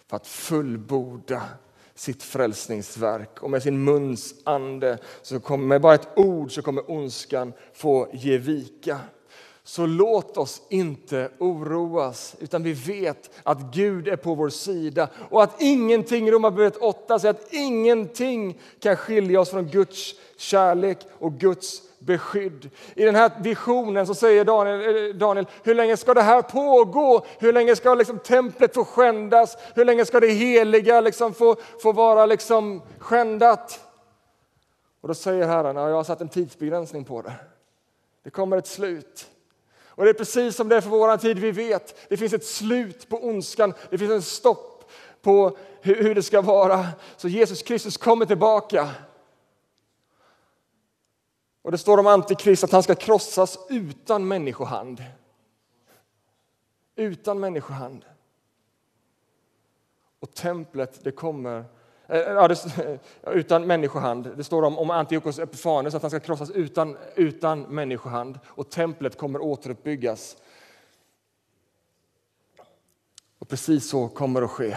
för 0.07 0.17
att 0.17 0.27
fullborda 0.27 1.43
sitt 1.95 2.23
frälsningsverk. 2.23 3.43
Och 3.43 3.51
med 3.51 3.63
sin 3.63 3.85
muns 3.85 4.35
ande, 4.45 4.99
så 5.23 5.41
kommer, 5.41 5.67
med 5.67 5.81
bara 5.81 5.95
ett 5.95 6.09
ord, 6.17 6.55
så 6.55 6.63
kommer 6.63 6.91
ondskan 6.91 7.53
få 7.73 8.09
ge 8.13 8.39
vika. 8.39 9.01
Så 9.63 9.87
låt 9.87 10.37
oss 10.37 10.63
inte 10.69 11.31
oroas, 11.39 12.37
utan 12.41 12.63
vi 12.63 12.73
vet 12.73 13.31
att 13.43 13.75
Gud 13.75 14.09
är 14.09 14.17
på 14.17 14.35
vår 14.35 14.49
sida 14.49 15.09
och 15.31 15.43
att 15.43 15.63
ingenting, 15.63 16.31
Romarbrevet 16.31 16.77
8 16.77 17.19
säger 17.19 17.35
att 17.35 17.53
ingenting 17.53 18.61
kan 18.81 18.97
skilja 18.97 19.41
oss 19.41 19.51
från 19.51 19.67
Guds 19.67 20.15
kärlek 20.37 20.99
och 21.19 21.33
Guds 21.33 21.89
beskydd. 22.01 22.71
I 22.95 23.05
den 23.05 23.15
här 23.15 23.31
visionen 23.41 24.07
så 24.07 24.15
säger 24.15 24.45
Daniel, 24.45 25.09
eh, 25.11 25.15
Daniel 25.15 25.47
hur 25.63 25.75
länge 25.75 25.97
ska 25.97 26.15
det 26.15 26.23
här 26.23 26.43
pågå? 26.43 27.25
Hur 27.39 27.53
länge 27.53 27.77
ska 27.77 27.95
liksom 27.95 28.19
templet 28.19 28.75
få 28.75 28.85
skändas? 28.85 29.57
Hur 29.75 29.85
länge 29.85 30.05
ska 30.05 30.21
det 30.21 30.29
heliga 30.29 31.01
liksom 31.01 31.35
få, 31.35 31.57
få 31.83 31.93
vara 31.93 32.27
liksom 32.27 32.83
skändat? 32.99 33.81
Och 35.01 35.09
då 35.09 35.15
säger 35.15 35.47
Herren, 35.47 35.77
ja, 35.77 35.89
jag 35.89 35.97
har 35.97 36.05
satt 36.05 36.21
en 36.21 36.29
tidsbegränsning 36.29 37.05
på 37.05 37.23
det. 37.23 37.33
Det 38.25 38.31
kommer 38.31 38.57
ett 38.57 38.67
slut. 38.67 39.27
Och 39.89 40.05
det 40.05 40.11
är 40.11 40.15
precis 40.15 40.57
som 40.57 40.69
det 40.69 40.77
är 40.77 40.81
för 40.81 40.91
vår 40.91 41.17
tid, 41.17 41.39
vi 41.39 41.51
vet. 41.51 42.09
Det 42.09 42.17
finns 42.17 42.33
ett 42.33 42.47
slut 42.47 43.09
på 43.09 43.25
ondskan, 43.25 43.75
det 43.91 43.99
finns 43.99 44.11
en 44.11 44.23
stopp 44.23 44.91
på 45.23 45.57
hur 45.81 46.15
det 46.15 46.23
ska 46.23 46.41
vara. 46.41 46.87
Så 47.17 47.29
Jesus 47.29 47.63
Kristus 47.63 47.97
kommer 47.97 48.27
tillbaka. 48.27 48.89
Och 51.62 51.70
det 51.70 51.79
står 51.79 51.99
om 51.99 52.07
Antikrist 52.07 52.64
att 52.64 52.73
han 52.73 52.83
ska 52.83 52.94
krossas 52.94 53.59
utan 53.68 54.29
människohand. 54.29 55.05
Utan 56.96 57.40
människohand. 57.40 58.05
Och 60.20 60.35
templet, 60.35 61.05
det 61.05 61.12
kommer 61.12 61.64
eh, 62.07 62.16
eh, 62.16 62.33
Ja, 62.33 62.49
det, 62.49 62.99
utan 63.23 63.66
människohand. 63.66 64.37
Det 64.37 64.44
står 64.44 64.62
om, 64.62 64.79
om 64.79 64.90
Antiochos 64.90 65.38
Epifanes 65.38 65.94
att 65.94 66.03
han 66.03 66.11
ska 66.11 66.20
krossas 66.20 66.51
utan, 66.51 66.96
utan 67.14 67.62
människohand 67.62 68.38
och 68.46 68.70
templet 68.70 69.18
kommer 69.18 69.42
återuppbyggas. 69.42 70.37
Och 73.38 73.49
precis 73.49 73.90
så 73.90 74.09
kommer 74.09 74.42
att 74.42 74.51
ske. 74.51 74.77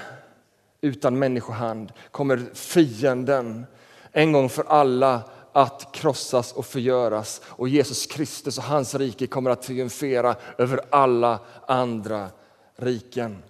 Utan 0.82 1.20
människohand 1.20 1.94
kommer 2.12 2.38
fienden 2.54 3.66
en 4.12 4.32
gång 4.32 4.50
för 4.50 4.64
alla 4.64 5.22
att 5.54 5.92
krossas 5.92 6.54
och 6.54 6.66
förgöras 6.66 7.42
och 7.46 7.70
Jesus 7.70 8.06
Kristus 8.06 8.58
och 8.58 8.64
hans 8.64 8.96
rike 8.96 9.28
kommer 9.28 9.50
att 9.50 9.62
triumfera 9.62 10.36
över 10.58 10.82
alla 10.90 11.40
andra 11.68 12.30
riken. 12.76 13.44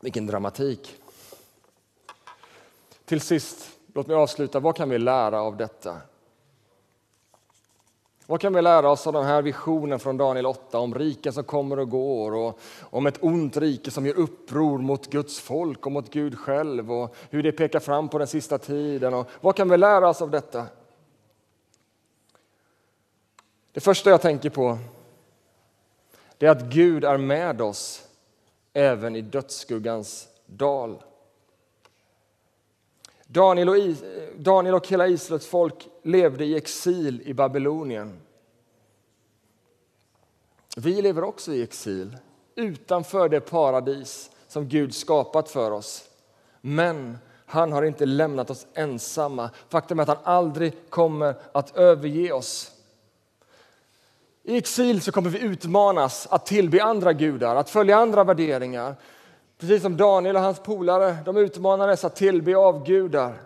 Vilken 0.00 0.26
dramatik. 0.26 0.96
Till 3.04 3.20
sist, 3.20 3.70
låt 3.94 4.06
mig 4.06 4.16
avsluta. 4.16 4.60
Vad 4.60 4.76
kan 4.76 4.90
vi 4.90 4.98
lära 4.98 5.40
av 5.40 5.56
detta? 5.56 5.96
Vad 8.30 8.40
kan 8.40 8.54
vi 8.54 8.62
lära 8.62 8.90
oss 8.90 9.06
av 9.06 9.12
den 9.12 9.24
här 9.24 9.42
visionen 9.42 9.98
från 9.98 10.16
Daniel 10.16 10.46
8 10.46 10.78
om 10.78 10.94
riken 10.94 11.32
som 11.32 11.44
kommer 11.44 11.78
och 11.78 11.90
går 11.90 12.34
och 12.34 12.58
om 12.80 13.06
ett 13.06 13.18
ont 13.20 13.56
rike 13.56 13.90
som 13.90 14.06
gör 14.06 14.18
uppror 14.18 14.78
mot 14.78 15.10
Guds 15.10 15.40
folk 15.40 15.86
och 15.86 15.92
mot 15.92 16.10
Gud 16.10 16.38
själv 16.38 16.92
och 16.92 17.16
hur 17.30 17.42
det 17.42 17.52
pekar 17.52 17.80
fram 17.80 18.08
på 18.08 18.18
den 18.18 18.26
sista 18.26 18.58
tiden? 18.58 19.14
Och 19.14 19.28
vad 19.40 19.56
kan 19.56 19.68
vi 19.68 19.76
lära 19.76 20.08
oss 20.08 20.22
av 20.22 20.30
detta? 20.30 20.66
Det 23.72 23.80
första 23.80 24.10
jag 24.10 24.22
tänker 24.22 24.50
på 24.50 24.78
är 26.38 26.48
att 26.48 26.62
Gud 26.62 27.04
är 27.04 27.16
med 27.16 27.60
oss 27.60 28.08
även 28.72 29.16
i 29.16 29.20
dödsskuggans 29.20 30.28
dal. 30.46 31.02
Daniel 33.30 33.68
och, 33.68 33.76
Daniel 34.36 34.74
och 34.74 34.88
hela 34.88 35.08
Israels 35.08 35.46
folk 35.46 35.88
levde 36.02 36.44
i 36.44 36.56
exil 36.56 37.22
i 37.24 37.34
Babylonien. 37.34 38.20
Vi 40.76 41.02
lever 41.02 41.24
också 41.24 41.52
i 41.52 41.62
exil, 41.62 42.16
utanför 42.54 43.28
det 43.28 43.40
paradis 43.40 44.30
som 44.48 44.68
Gud 44.68 44.94
skapat 44.94 45.50
för 45.50 45.70
oss. 45.70 46.04
Men 46.60 47.18
han 47.46 47.72
har 47.72 47.82
inte 47.82 48.06
lämnat 48.06 48.50
oss 48.50 48.66
ensamma. 48.74 49.50
Faktum 49.68 49.98
är 49.98 50.02
att 50.02 50.08
han 50.08 50.18
aldrig 50.22 50.72
kommer 50.90 51.34
att 51.52 51.76
överge 51.76 52.32
oss. 52.32 52.72
I 54.42 54.56
exil 54.56 55.00
så 55.00 55.12
kommer 55.12 55.30
vi 55.30 55.38
utmanas 55.40 56.26
att 56.30 56.46
tillbe 56.46 56.82
andra 56.82 57.12
gudar, 57.12 57.56
att 57.56 57.70
följa 57.70 57.96
andra 57.96 58.24
värderingar. 58.24 58.96
Precis 59.58 59.82
som 59.82 59.96
Daniel 59.96 60.36
och 60.36 60.42
hans 60.42 60.60
polare, 60.60 61.16
de 61.24 61.36
utmanades 61.36 62.04
att 62.04 62.16
tillbe 62.16 62.56
avgudar. 62.56 63.40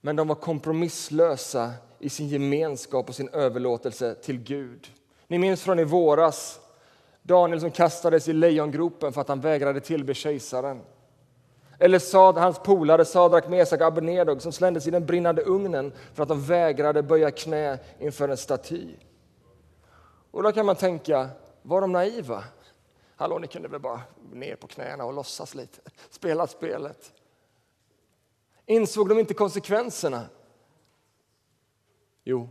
Men 0.00 0.16
de 0.16 0.28
var 0.28 0.34
kompromisslösa 0.34 1.72
i 1.98 2.08
sin 2.08 2.28
gemenskap 2.28 3.08
och 3.08 3.14
sin 3.14 3.28
överlåtelse 3.28 4.14
till 4.14 4.38
Gud. 4.38 4.88
Ni 5.26 5.38
minns 5.38 5.62
från 5.62 5.78
i 5.78 5.84
våras 5.84 6.60
Daniel 7.22 7.60
som 7.60 7.70
kastades 7.70 8.28
i 8.28 8.32
lejongropen 8.32 9.12
för 9.12 9.20
att 9.20 9.28
han 9.28 9.40
vägrade 9.40 9.80
tillbe 9.80 10.14
kejsaren. 10.14 10.80
Eller 11.78 11.98
Sad, 11.98 12.36
hans 12.36 12.58
polare 12.58 13.04
Sadrak, 13.04 13.48
Mesak 13.48 13.80
och 13.80 13.86
Abednego 13.86 14.38
som 14.38 14.52
slängdes 14.52 14.86
i 14.86 14.90
den 14.90 15.06
brinnande 15.06 15.42
ugnen 15.42 15.92
för 16.14 16.22
att 16.22 16.28
de 16.28 16.44
vägrade 16.44 17.02
böja 17.02 17.30
knä 17.30 17.78
inför 17.98 18.28
en 18.28 18.36
staty. 18.36 18.88
Och 20.30 20.42
då 20.42 20.52
kan 20.52 20.66
man 20.66 20.76
tänka, 20.76 21.28
var 21.62 21.80
de 21.80 21.92
naiva? 21.92 22.44
Hallå, 23.16 23.38
ni 23.38 23.46
kunde 23.46 23.68
väl 23.68 23.80
bara 23.80 24.00
ner 24.32 24.56
på 24.56 24.66
knäna 24.66 25.04
och 25.04 25.12
låtsas 25.12 25.54
lite, 25.54 25.80
spela 26.10 26.46
spelet. 26.46 27.12
Insåg 28.66 29.08
de 29.08 29.18
inte 29.18 29.34
konsekvenserna? 29.34 30.22
Jo, 32.24 32.48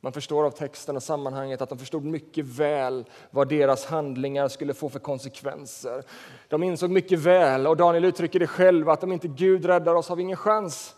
man 0.00 0.12
förstår 0.12 0.44
av 0.44 0.50
texten 0.50 0.96
och 0.96 1.02
sammanhanget 1.02 1.60
att 1.60 1.68
de 1.68 1.78
förstod 1.78 2.04
mycket 2.04 2.44
väl 2.44 3.04
vad 3.30 3.48
deras 3.48 3.86
handlingar 3.86 4.48
skulle 4.48 4.74
få 4.74 4.88
för 4.88 4.98
konsekvenser. 4.98 6.04
De 6.48 6.62
insåg 6.62 6.90
mycket 6.90 7.18
väl, 7.18 7.66
och 7.66 7.76
Daniel 7.76 8.04
uttrycker 8.04 8.40
det 8.40 8.46
själv, 8.46 8.88
att 8.88 9.04
om 9.04 9.12
inte 9.12 9.28
Gud 9.28 9.64
räddar 9.64 9.94
oss 9.94 10.08
har 10.08 10.16
vi 10.16 10.22
ingen 10.22 10.36
chans. 10.36 10.96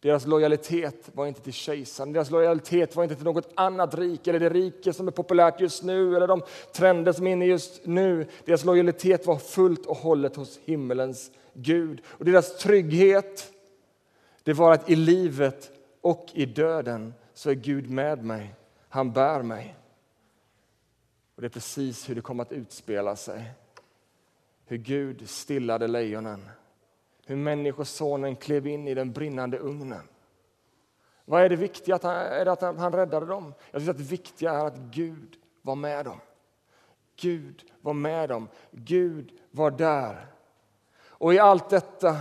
Deras 0.00 0.26
lojalitet 0.26 1.10
var 1.14 1.26
inte 1.26 1.40
till 1.40 1.52
kejsaren, 1.52 2.12
deras 2.12 2.30
lojalitet 2.30 2.96
var 2.96 3.04
inte 3.04 3.16
till 3.16 3.24
något 3.24 3.52
annat 3.54 3.94
rike 3.94 4.30
eller 4.30 4.40
det 4.40 4.48
rike 4.48 4.92
som 4.92 5.08
är 5.08 5.12
populärt 5.12 5.60
just 5.60 5.82
nu 5.82 6.16
eller 6.16 6.26
de 6.26 6.42
trender 6.72 7.12
som 7.12 7.26
är 7.26 7.32
inne 7.32 7.46
just 7.46 7.86
nu. 7.86 8.26
Deras 8.44 8.64
lojalitet 8.64 9.26
var 9.26 9.36
fullt 9.36 9.86
och 9.86 9.96
hållet 9.96 10.36
hos 10.36 10.58
himmelens 10.58 11.30
Gud. 11.52 12.02
Och 12.06 12.24
deras 12.24 12.58
trygghet, 12.58 13.52
det 14.42 14.52
var 14.52 14.72
att 14.72 14.90
i 14.90 14.96
livet 14.96 15.70
och 16.00 16.26
i 16.32 16.46
döden 16.46 17.14
så 17.34 17.50
är 17.50 17.54
Gud 17.54 17.90
med 17.90 18.24
mig. 18.24 18.54
Han 18.88 19.12
bär 19.12 19.42
mig. 19.42 19.74
Och 21.34 21.42
Det 21.42 21.46
är 21.46 21.50
precis 21.50 22.08
hur 22.08 22.14
det 22.14 22.20
kommer 22.20 22.42
att 22.42 22.52
utspela 22.52 23.16
sig. 23.16 23.44
Hur 24.66 24.76
Gud 24.76 25.28
stillade 25.28 25.86
lejonen 25.86 26.48
hur 27.28 27.36
Människosonen 27.36 28.36
klev 28.36 28.66
in 28.66 28.88
i 28.88 28.94
den 28.94 29.12
brinnande 29.12 29.58
ugnen. 29.58 30.08
Vad 31.24 31.42
är 31.42 31.48
det 31.48 31.56
viktiga? 31.56 31.94
Att 31.94 32.02
han, 32.02 32.16
är 32.16 32.44
det 32.44 32.52
att 32.52 32.62
han 32.62 32.92
räddade 32.92 33.26
dem? 33.26 33.54
Jag 33.70 33.80
tycker 33.80 33.90
att 33.90 33.98
det 33.98 34.02
viktiga 34.02 34.50
är 34.50 34.64
att 34.64 34.76
Gud 34.76 35.36
var 35.62 35.74
med 35.74 36.04
dem. 36.04 36.20
Gud 37.16 37.64
var 37.80 37.92
med 37.92 38.28
dem. 38.28 38.48
Gud 38.70 39.32
var 39.50 39.70
där. 39.70 40.26
Och 41.08 41.34
i 41.34 41.38
allt 41.38 41.70
detta 41.70 42.16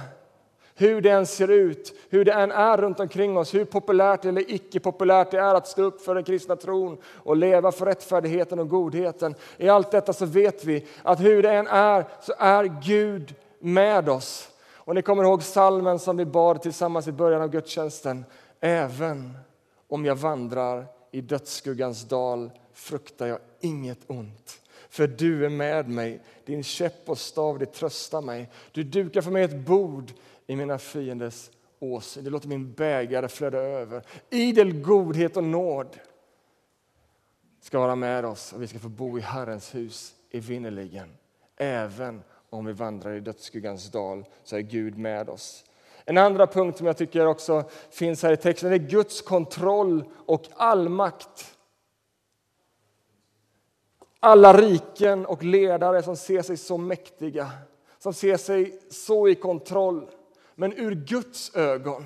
Hur 0.76 1.02
det 1.02 1.10
än 1.10 1.26
ser 1.26 1.48
ut, 1.48 1.94
hur 2.10 2.26
det 2.26 2.34
än 2.34 2.52
är 2.52 2.78
runt 2.78 3.00
omkring 3.00 3.38
oss, 3.38 3.54
hur 3.54 3.66
populärt 3.66 4.26
eller 4.26 4.52
icke 4.52 4.80
populärt 4.80 5.32
det 5.32 5.40
är 5.40 5.56
att 5.56 5.68
stå 5.68 5.84
upp 5.84 6.02
för 6.02 6.16
den 6.16 6.24
kristna 6.24 6.56
tron 6.56 6.98
och 7.06 7.38
leva 7.38 7.72
för 7.72 7.86
rättfärdigheten 7.86 8.60
och 8.60 8.70
godheten. 8.70 9.36
I 9.58 9.70
allt 9.70 9.92
detta 9.92 10.14
så 10.14 10.26
vet 10.26 10.66
vi 10.66 10.88
att 11.04 11.20
hur 11.20 11.44
det 11.44 11.52
än 11.52 11.68
är 11.68 12.06
så 12.22 12.34
är 12.38 12.64
Gud 12.64 13.36
med 13.60 14.10
oss. 14.10 14.57
Och 14.88 14.96
ni 14.96 15.02
kommer 15.02 15.24
ihåg 15.24 15.44
salmen 15.44 16.00
som 16.00 16.18
vi 16.18 16.26
bad 16.26 16.62
tillsammans 16.62 17.08
i 17.08 17.12
början 17.12 17.42
av 17.42 17.50
gudstjänsten. 17.50 18.26
Även 18.60 19.38
om 19.88 20.06
jag 20.06 20.16
vandrar 20.16 20.86
i 21.12 21.22
dödsskuggans 21.22 22.04
dal 22.04 22.52
fruktar 22.74 23.28
jag 23.28 23.40
inget 23.60 24.00
ont. 24.08 24.62
För 24.90 25.08
du 25.08 25.46
är 25.46 25.50
med 25.50 25.90
mig, 25.90 26.24
din 26.46 26.64
käpp 26.64 27.10
och 27.10 27.18
stav 27.18 27.60
det 27.60 27.66
tröstar 27.66 28.22
mig. 28.22 28.50
Du 28.72 28.84
dukar 28.84 29.22
för 29.22 29.32
mig 29.32 29.44
ett 29.44 29.66
bord 29.66 30.12
i 30.46 30.56
mina 30.56 30.78
fienders 30.78 31.50
åsyn. 31.80 32.24
Du 32.24 32.30
låter 32.30 32.48
min 32.48 32.74
bägare 32.74 33.28
flöda 33.28 33.58
över. 33.58 34.04
Idel 34.30 34.82
godhet 34.82 35.38
och 35.38 35.44
nåd 35.44 36.00
ska 37.62 37.80
vara 37.80 37.96
med 37.96 38.26
oss 38.26 38.54
och 38.54 38.62
vi 38.62 38.68
ska 38.68 38.80
få 38.80 38.90
bo 38.90 39.18
i 39.18 39.22
Herrens 39.22 39.76
hus 39.76 40.16
evinnerligen. 40.32 41.10
Även 41.58 42.22
om 42.50 42.66
vi 42.66 42.74
vandrar 42.74 43.14
i 43.14 43.20
dödsskuggans 43.20 43.92
dal 43.92 44.26
så 44.44 44.56
är 44.56 44.62
Gud 44.62 44.98
med 44.98 45.30
oss. 45.30 45.64
En 46.06 46.18
andra 46.18 46.48
punkt 46.48 46.78
som 46.78 46.88
jag 46.88 46.98
tycker 46.98 47.26
också 47.26 47.64
finns 47.90 48.24
här 48.24 48.34
i 48.34 48.38
texten 48.38 48.74
är 48.74 48.78
Guds 48.78 49.22
kontroll 49.22 50.04
och 50.26 50.44
allmakt. 50.56 51.58
Alla 54.20 54.62
riken 54.62 55.26
och 55.26 55.44
ledare 55.44 56.04
som 56.04 56.16
ser 56.16 56.42
sig 56.42 56.58
så 56.58 56.78
mäktiga, 56.78 57.52
som 58.00 58.14
ser 58.14 58.38
sig 58.38 58.80
så 58.90 59.28
i 59.28 59.36
kontroll. 59.36 60.10
Men 60.56 60.74
ur 60.74 60.96
Guds 60.96 61.56
ögon 61.56 62.04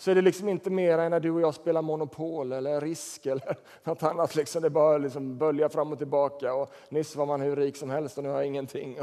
så 0.00 0.10
är 0.10 0.14
det 0.14 0.22
liksom 0.22 0.48
inte 0.48 0.70
mer 0.70 0.98
än 0.98 1.10
när 1.10 1.20
du 1.20 1.30
och 1.30 1.40
jag 1.40 1.54
spelar 1.54 1.82
Monopol 1.82 2.52
eller 2.52 2.80
Risk 2.80 3.26
eller 3.26 3.56
något 3.84 4.02
annat. 4.02 4.34
Liksom. 4.34 4.62
Det 4.62 4.70
bara 4.70 4.98
liksom 4.98 5.38
böljar 5.38 5.68
fram 5.68 5.92
och 5.92 5.98
tillbaka. 5.98 6.54
Och 6.54 6.72
nyss 6.88 7.16
var 7.16 7.26
man 7.26 7.40
hur 7.40 7.56
rik 7.56 7.76
som 7.76 7.90
helst 7.90 8.18
och 8.18 8.24
nu 8.24 8.30
har 8.30 8.36
jag 8.36 8.46
ingenting. 8.46 8.98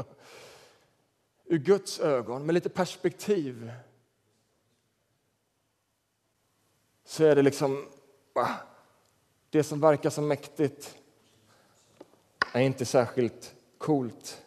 Ur 1.44 1.58
Guds 1.58 2.00
ögon, 2.00 2.46
med 2.46 2.54
lite 2.54 2.68
perspektiv, 2.68 3.72
så 7.04 7.24
är 7.24 7.34
det 7.34 7.42
liksom... 7.42 7.88
Det 9.50 9.62
som 9.62 9.80
verkar 9.80 10.10
så 10.10 10.22
mäktigt 10.22 10.98
är 12.52 12.60
inte 12.60 12.84
särskilt 12.84 13.54
coolt. 13.78 14.42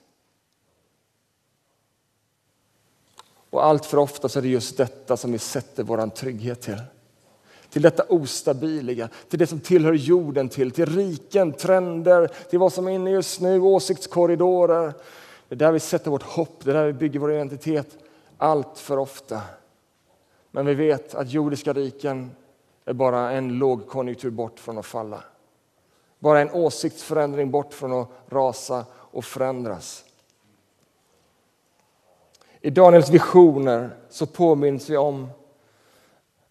Och 3.52 3.66
allt 3.66 3.86
för 3.86 3.98
ofta 3.98 4.30
så 4.30 4.40
är 4.40 4.44
det 4.44 4.50
just 4.50 4.78
detta 4.78 5.18
som 5.18 5.32
vi 5.32 5.40
sätter 5.40 5.84
vår 5.84 6.10
trygghet 6.10 6.62
till. 6.62 6.82
Till 7.70 7.82
detta 7.82 8.04
ostabiliga, 8.10 9.10
till 9.30 9.40
det 9.40 9.48
som 9.48 9.60
tillhör 9.60 9.94
jorden 9.94 10.50
till, 10.50 10.72
till 10.72 10.86
riken, 10.86 11.54
trender, 11.54 12.32
till 12.50 12.60
vad 12.60 12.74
som 12.74 12.88
är 12.88 12.92
inne 12.92 13.12
just 13.12 13.42
nu, 13.42 13.60
åsiktskorridorer. 13.60 14.94
Det 15.48 15.56
är 15.56 15.58
där 15.58 15.72
vi 15.72 15.80
sätter 15.80 16.12
vårt 16.12 16.24
hopp, 16.24 16.64
det 16.64 16.72
är 16.72 16.74
där 16.74 16.86
vi 16.86 16.94
bygger 16.94 17.20
vår 17.20 17.34
identitet 17.34 17.98
allt 18.38 18.80
för 18.80 18.98
ofta. 18.98 19.42
Men 20.52 20.66
vi 20.66 20.74
vet 20.74 21.16
att 21.16 21.32
jordiska 21.32 21.74
riken 21.74 22.32
är 22.86 22.94
bara 22.94 23.32
en 23.32 23.58
lågkonjunktur 23.58 24.30
bort 24.30 24.60
från 24.60 24.78
att 24.78 24.86
falla. 24.86 25.24
Bara 26.20 26.40
en 26.40 26.52
åsiktsförändring 26.52 27.52
bort 27.52 27.74
från 27.74 27.94
att 27.94 28.10
rasa 28.30 28.86
och 28.94 29.26
förändras. 29.26 30.06
I 32.64 32.70
Daniels 32.70 33.10
visioner 33.10 33.90
så 34.10 34.26
påminns 34.26 34.90
vi 34.90 34.98
om 34.98 35.28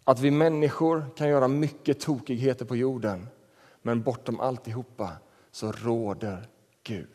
att 0.04 0.20
vi 0.20 0.30
människor 0.30 1.04
kan 1.16 1.28
göra 1.28 1.48
mycket 1.48 2.00
tokigheter 2.00 2.64
på 2.64 2.76
jorden 2.76 3.26
men 3.82 4.02
bortom 4.02 4.40
alltihopa 4.40 5.08
så 5.52 5.72
råder 5.72 6.48
Gud. 6.82 7.06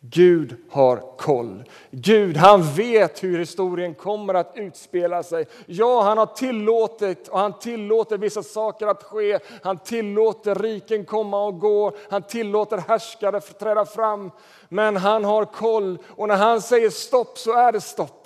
Gud 0.00 0.56
har 0.70 1.16
koll. 1.18 1.64
Gud 1.90 2.36
han 2.36 2.62
vet 2.62 3.22
hur 3.22 3.38
historien 3.38 3.94
kommer 3.94 4.34
att 4.34 4.52
utspela 4.54 5.22
sig. 5.22 5.46
Ja, 5.66 6.02
han 6.02 6.18
har 6.18 6.26
tillåtit 6.26 7.28
och 7.28 7.38
han 7.38 7.58
tillåter 7.58 8.18
vissa 8.18 8.42
saker 8.42 8.86
att 8.86 9.02
ske. 9.02 9.38
Han 9.62 9.78
tillåter 9.78 10.54
riken 10.54 11.04
komma 11.04 11.44
och 11.44 11.58
gå. 11.58 11.92
Han 12.10 12.22
tillåter 12.22 12.78
härskare 12.78 13.40
träda 13.40 13.84
fram. 13.84 14.30
Men 14.68 14.96
han 14.96 15.24
har 15.24 15.44
koll 15.44 15.98
och 16.08 16.28
när 16.28 16.36
han 16.36 16.62
säger 16.62 16.90
stopp 16.90 17.38
så 17.38 17.52
är 17.52 17.72
det 17.72 17.80
stopp. 17.80 18.23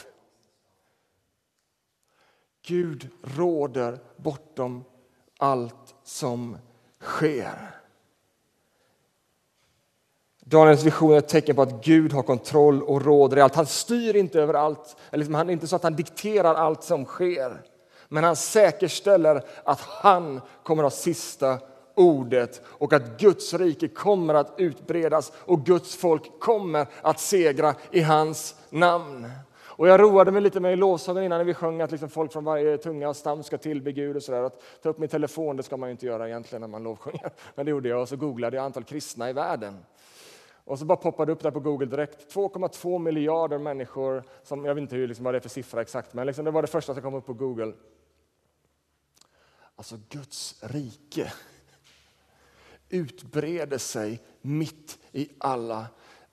Gud 2.68 3.08
råder 3.22 3.98
bortom 4.16 4.84
allt 5.38 5.94
som 6.04 6.56
sker. 7.00 7.74
Daniels 10.40 10.82
vision 10.82 11.12
är 11.12 11.18
ett 11.18 11.28
tecken 11.28 11.56
på 11.56 11.62
att 11.62 11.84
Gud 11.84 12.12
har 12.12 12.22
kontroll 12.22 12.82
och 12.82 13.04
råder 13.04 13.36
i 13.36 13.40
allt. 13.40 13.54
Han 13.54 13.66
styr 13.66 14.16
inte 14.16 14.40
över 14.40 14.54
allt. 14.54 14.96
Liksom, 15.12 15.34
han 15.34 15.48
är 15.48 15.52
inte 15.52 15.66
så 15.66 15.76
att 15.76 15.82
han 15.82 15.96
dikterar 15.96 16.54
allt 16.54 16.82
som 16.82 17.04
sker. 17.04 17.62
Men 18.08 18.24
han 18.24 18.36
säkerställer 18.36 19.42
att 19.64 19.80
han 19.80 20.40
kommer 20.62 20.84
att 20.84 20.92
ha 20.92 20.98
sista 20.98 21.58
ordet 21.94 22.62
och 22.66 22.92
att 22.92 23.20
Guds 23.20 23.54
rike 23.54 23.88
kommer 23.88 24.34
att 24.34 24.54
utbredas 24.56 25.32
och 25.36 25.66
Guds 25.66 25.96
folk 25.96 26.40
kommer 26.40 26.86
att 27.02 27.20
segra 27.20 27.74
i 27.90 28.00
hans 28.00 28.54
namn. 28.70 29.26
Och 29.78 29.88
jag 29.88 30.00
roade 30.00 30.32
mig 30.32 30.42
lite 30.42 30.60
med 30.60 30.72
i 30.72 30.76
lovsången 30.76 31.24
innan 31.24 31.38
när 31.38 31.44
vi 31.44 31.54
sjöng 31.54 31.80
att 31.80 31.90
liksom 31.90 32.08
folk 32.08 32.32
från 32.32 32.44
varje 32.44 32.78
tunga 32.78 33.08
och 33.08 33.16
stam 33.16 33.42
ska 33.42 33.58
tillbe 33.58 33.92
Gud 33.92 34.16
och 34.16 34.22
sådär. 34.22 34.42
Att 34.42 34.62
ta 34.82 34.88
upp 34.88 34.98
min 34.98 35.08
telefon, 35.08 35.56
det 35.56 35.62
ska 35.62 35.76
man 35.76 35.88
ju 35.88 35.90
inte 35.90 36.06
göra 36.06 36.28
egentligen 36.28 36.60
när 36.60 36.68
man 36.68 36.82
lovsjunger. 36.82 37.30
Men 37.54 37.66
det 37.66 37.70
gjorde 37.70 37.88
jag 37.88 38.00
och 38.00 38.08
så 38.08 38.16
googlade 38.16 38.56
jag 38.56 38.64
antal 38.64 38.84
kristna 38.84 39.30
i 39.30 39.32
världen. 39.32 39.78
Och 40.64 40.78
så 40.78 40.84
bara 40.84 40.96
poppade 40.96 41.32
upp 41.32 41.42
där 41.42 41.50
på 41.50 41.60
Google 41.60 41.86
direkt. 41.86 42.34
2,2 42.34 42.98
miljarder 42.98 43.58
människor, 43.58 44.22
som, 44.42 44.64
jag 44.64 44.74
vet 44.74 44.82
inte 44.82 44.96
hur, 44.96 45.08
liksom, 45.08 45.24
vad 45.24 45.34
det 45.34 45.38
är 45.38 45.40
för 45.40 45.48
siffra 45.48 45.82
exakt, 45.82 46.14
men 46.14 46.26
liksom, 46.26 46.44
det 46.44 46.50
var 46.50 46.62
det 46.62 46.68
första 46.68 46.94
som 46.94 47.02
kom 47.02 47.14
upp 47.14 47.26
på 47.26 47.34
Google. 47.34 47.72
Alltså 49.76 49.96
Guds 50.08 50.62
rike 50.62 51.32
utbreder 52.88 53.78
sig 53.78 54.22
mitt 54.40 54.98
i 55.12 55.28
alla 55.38 55.86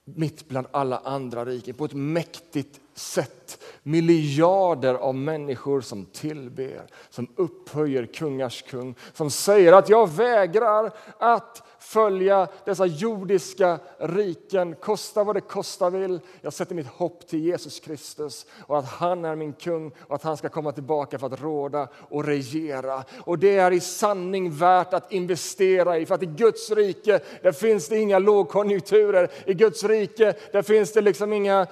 mitt 0.05 0.47
bland 0.47 0.67
alla 0.71 0.97
andra 0.97 1.45
riken 1.45 1.75
på 1.75 1.85
ett 1.85 1.93
mäktigt 1.93 2.81
sätt. 2.95 3.63
Miljarder 3.83 4.93
av 4.93 5.15
människor 5.15 5.81
som 5.81 6.05
tillber, 6.05 6.85
som 7.09 7.27
upphöjer 7.35 8.05
kungars 8.05 8.61
kung, 8.61 8.95
som 9.13 9.31
säger 9.31 9.73
att 9.73 9.89
jag 9.89 10.09
vägrar 10.09 10.91
att 11.17 11.63
följa 11.85 12.47
dessa 12.65 12.85
jordiska 12.85 13.79
riken, 13.97 14.75
kosta 14.75 15.23
vad 15.23 15.35
det 15.35 15.41
kosta 15.41 15.89
vill. 15.89 16.19
Jag 16.41 16.53
sätter 16.53 16.75
mitt 16.75 16.87
hopp 16.87 17.27
till 17.27 17.39
Jesus 17.39 17.79
Kristus 17.79 18.45
och 18.59 18.79
att 18.79 18.85
han 18.85 19.25
är 19.25 19.35
min 19.35 19.53
kung 19.53 19.91
och 19.99 20.15
att 20.15 20.23
han 20.23 20.37
ska 20.37 20.49
komma 20.49 20.71
tillbaka 20.71 21.19
för 21.19 21.27
att 21.27 21.41
råda 21.41 21.87
och 22.09 22.25
regera. 22.25 23.03
Och 23.19 23.39
det 23.39 23.57
är 23.57 23.71
i 23.71 23.79
sanning 23.79 24.51
värt 24.51 24.93
att 24.93 25.11
investera 25.11 25.97
i, 25.97 26.05
för 26.05 26.15
att 26.15 26.23
i 26.23 26.25
Guds 26.25 26.71
rike 26.71 27.19
där 27.41 27.51
finns 27.51 27.87
det 27.87 27.97
inga 27.97 28.19
lågkonjunkturer. 28.19 29.31
I 29.45 29.53
Guds 29.53 29.83
rike 29.83 30.33
där 30.51 30.61
finns 30.61 30.93
det 30.93 31.01
liksom 31.01 31.33
inga 31.33 31.61
eh, 31.61 31.67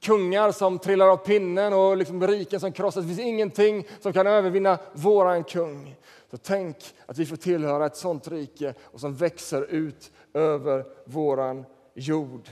kungar 0.00 0.52
som 0.52 0.78
trillar 0.78 1.08
av 1.08 1.16
pinnen 1.16 1.72
och 1.72 1.96
liksom 1.96 2.26
riken 2.26 2.60
som 2.60 2.72
krossas. 2.72 3.04
Det 3.04 3.08
finns 3.08 3.28
ingenting 3.28 3.86
som 4.00 4.12
kan 4.12 4.26
övervinna 4.26 4.78
våran 4.92 5.44
kung. 5.44 5.96
Så 6.36 6.42
tänk 6.42 6.76
att 7.06 7.18
vi 7.18 7.26
får 7.26 7.36
tillhöra 7.36 7.86
ett 7.86 7.96
sånt 7.96 8.28
rike 8.28 8.74
och 8.82 9.00
som 9.00 9.14
växer 9.14 9.62
ut 9.62 10.12
över 10.34 10.84
våran 11.04 11.64
jord. 11.94 12.48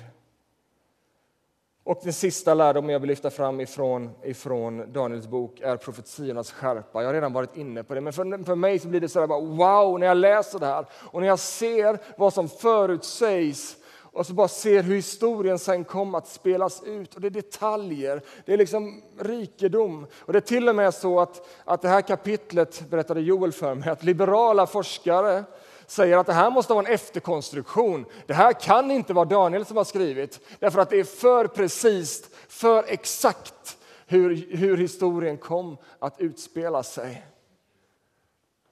Och 1.85 2.01
den 2.03 2.13
sista 2.13 2.55
lärdomen 2.55 2.91
jag 2.91 3.01
vill 3.01 3.09
lyfta 3.09 3.31
fram 3.31 3.61
ifrån, 3.61 4.11
ifrån 4.23 4.93
Daniels 4.93 5.27
bok 5.27 5.61
är 5.61 5.77
profetiornas 5.77 6.53
skärpa. 6.53 7.03
Jag 7.03 7.09
har 7.09 7.15
redan 7.15 7.33
varit 7.33 7.57
inne 7.57 7.85
på 7.85 7.95
det, 7.95 8.01
men 8.01 8.13
för, 8.13 8.45
för 8.45 8.55
mig 8.55 8.79
så 8.79 8.89
blir 8.89 9.01
det 9.01 9.09
så 9.09 9.21
här 9.21 9.27
bara, 9.27 9.41
wow 9.41 10.01
när 10.01 10.07
jag 10.07 10.17
läser 10.17 10.59
det 10.59 10.67
här 10.67 10.87
och 10.93 11.21
när 11.21 11.29
jag 11.29 11.39
ser 11.39 11.99
vad 12.17 12.33
som 12.33 12.49
förutsägs 12.49 13.77
och 14.15 14.27
så 14.27 14.35
bara 14.35 14.49
ser 14.49 14.83
hur 14.83 14.95
historien 14.95 15.59
sen 15.59 15.85
kom 15.85 16.15
att 16.15 16.29
spelas 16.29 16.83
ut. 16.83 17.15
Och 17.15 17.21
Det 17.21 17.29
är 17.29 17.31
detaljer, 17.31 18.23
det 18.45 18.53
är 18.53 18.57
liksom 18.57 19.03
rikedom. 19.19 20.07
Och 20.19 20.33
Det 20.33 20.39
är 20.39 20.41
till 20.41 20.69
och 20.69 20.77
med 20.77 20.95
så 20.95 21.21
att, 21.21 21.49
att 21.65 21.83
det 21.83 21.89
här 21.89 22.01
kapitlet, 22.01 22.91
berättade 22.91 23.21
Joel 23.21 23.53
för 23.53 23.75
mig, 23.75 23.89
att 23.89 24.03
liberala 24.03 24.67
forskare 24.67 25.45
säger 25.87 26.19
att 26.19 26.27
det 26.27 26.33
här 26.33 26.51
måste 26.51 26.73
vara 26.73 26.87
en 26.87 26.95
efterkonstruktion. 26.95 28.05
Det 28.27 28.35
här 28.35 28.53
kan 28.53 28.91
inte 28.91 29.13
vara 29.13 29.25
Daniel 29.25 29.65
som 29.65 29.77
har 29.77 29.85
skrivit, 29.85 30.41
därför 30.59 30.81
att 30.81 30.91
det 30.91 31.01
är 31.01 31.05
för 31.05 31.47
precis, 31.47 32.31
för 32.49 32.85
exakt 32.89 33.79
hur, 34.07 34.57
hur 34.57 34.77
historien 34.77 35.39
kom 35.39 35.77
att 35.99 36.21
utspela 36.21 36.83
sig. 36.83 37.27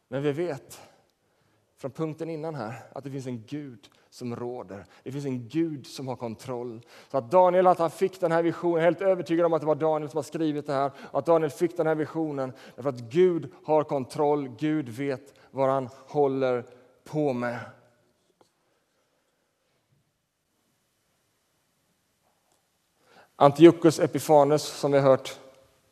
Men 0.08 0.22
vi 0.22 0.32
vet 0.32 0.80
från 1.78 1.90
punkten 1.90 2.30
innan 2.30 2.54
här, 2.54 2.74
att 2.92 3.04
det 3.04 3.10
finns 3.10 3.26
en 3.26 3.44
Gud 3.46 3.88
som 4.12 4.36
råder. 4.36 4.84
Det 5.02 5.12
finns 5.12 5.24
en 5.24 5.48
Gud 5.48 5.86
som 5.86 6.08
har 6.08 6.16
kontroll. 6.16 6.86
Så 7.10 7.18
att 7.18 7.30
Daniel 7.30 7.66
att 7.66 7.78
han 7.78 7.90
fick 7.90 8.20
den 8.20 8.32
här 8.32 8.42
visionen, 8.42 8.74
jag 8.74 8.80
är 8.80 8.84
helt 8.84 9.00
övertygad 9.00 9.46
om 9.46 9.52
att 9.52 9.60
det 9.60 9.66
var 9.66 9.74
Daniel 9.74 10.10
som 10.10 10.18
har 10.18 10.22
skrivit 10.22 10.66
det 10.66 10.72
här, 10.72 10.90
att 11.12 11.26
Daniel 11.26 11.50
fick 11.50 11.76
den 11.76 11.86
här 11.86 11.94
visionen 11.94 12.52
därför 12.74 12.90
att 12.90 13.00
Gud 13.00 13.52
har 13.64 13.84
kontroll, 13.84 14.48
Gud 14.48 14.88
vet 14.88 15.34
vad 15.50 15.68
han 15.68 15.88
håller 16.06 16.64
på 17.04 17.32
med. 17.32 17.58
Antiochus 23.36 24.00
Epifanes, 24.00 24.62
som 24.62 24.92
vi 24.92 24.98
har 24.98 25.08
hört 25.08 25.38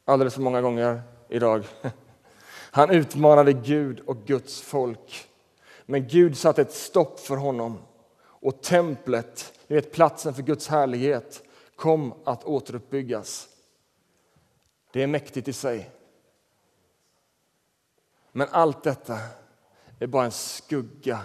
alldeles 0.04 0.34
för 0.34 0.42
många 0.42 0.60
gånger 0.60 1.02
idag. 1.28 1.64
Han 2.72 2.90
utmanade 2.90 3.52
Gud 3.52 4.00
och 4.00 4.16
Guds 4.26 4.62
folk. 4.62 5.28
Men 5.86 6.08
Gud 6.08 6.36
satte 6.38 6.62
ett 6.62 6.72
stopp 6.72 7.20
för 7.20 7.36
honom 7.36 7.78
och 8.40 8.62
templet, 8.62 9.52
ni 9.66 9.76
vet 9.76 9.92
platsen 9.92 10.34
för 10.34 10.42
Guds 10.42 10.68
härlighet, 10.68 11.42
kom 11.76 12.14
att 12.24 12.44
återuppbyggas. 12.44 13.48
Det 14.92 15.02
är 15.02 15.06
mäktigt 15.06 15.48
i 15.48 15.52
sig. 15.52 15.90
Men 18.32 18.48
allt 18.50 18.82
detta 18.82 19.18
är 19.98 20.06
bara 20.06 20.24
en 20.24 20.30
skugga 20.30 21.20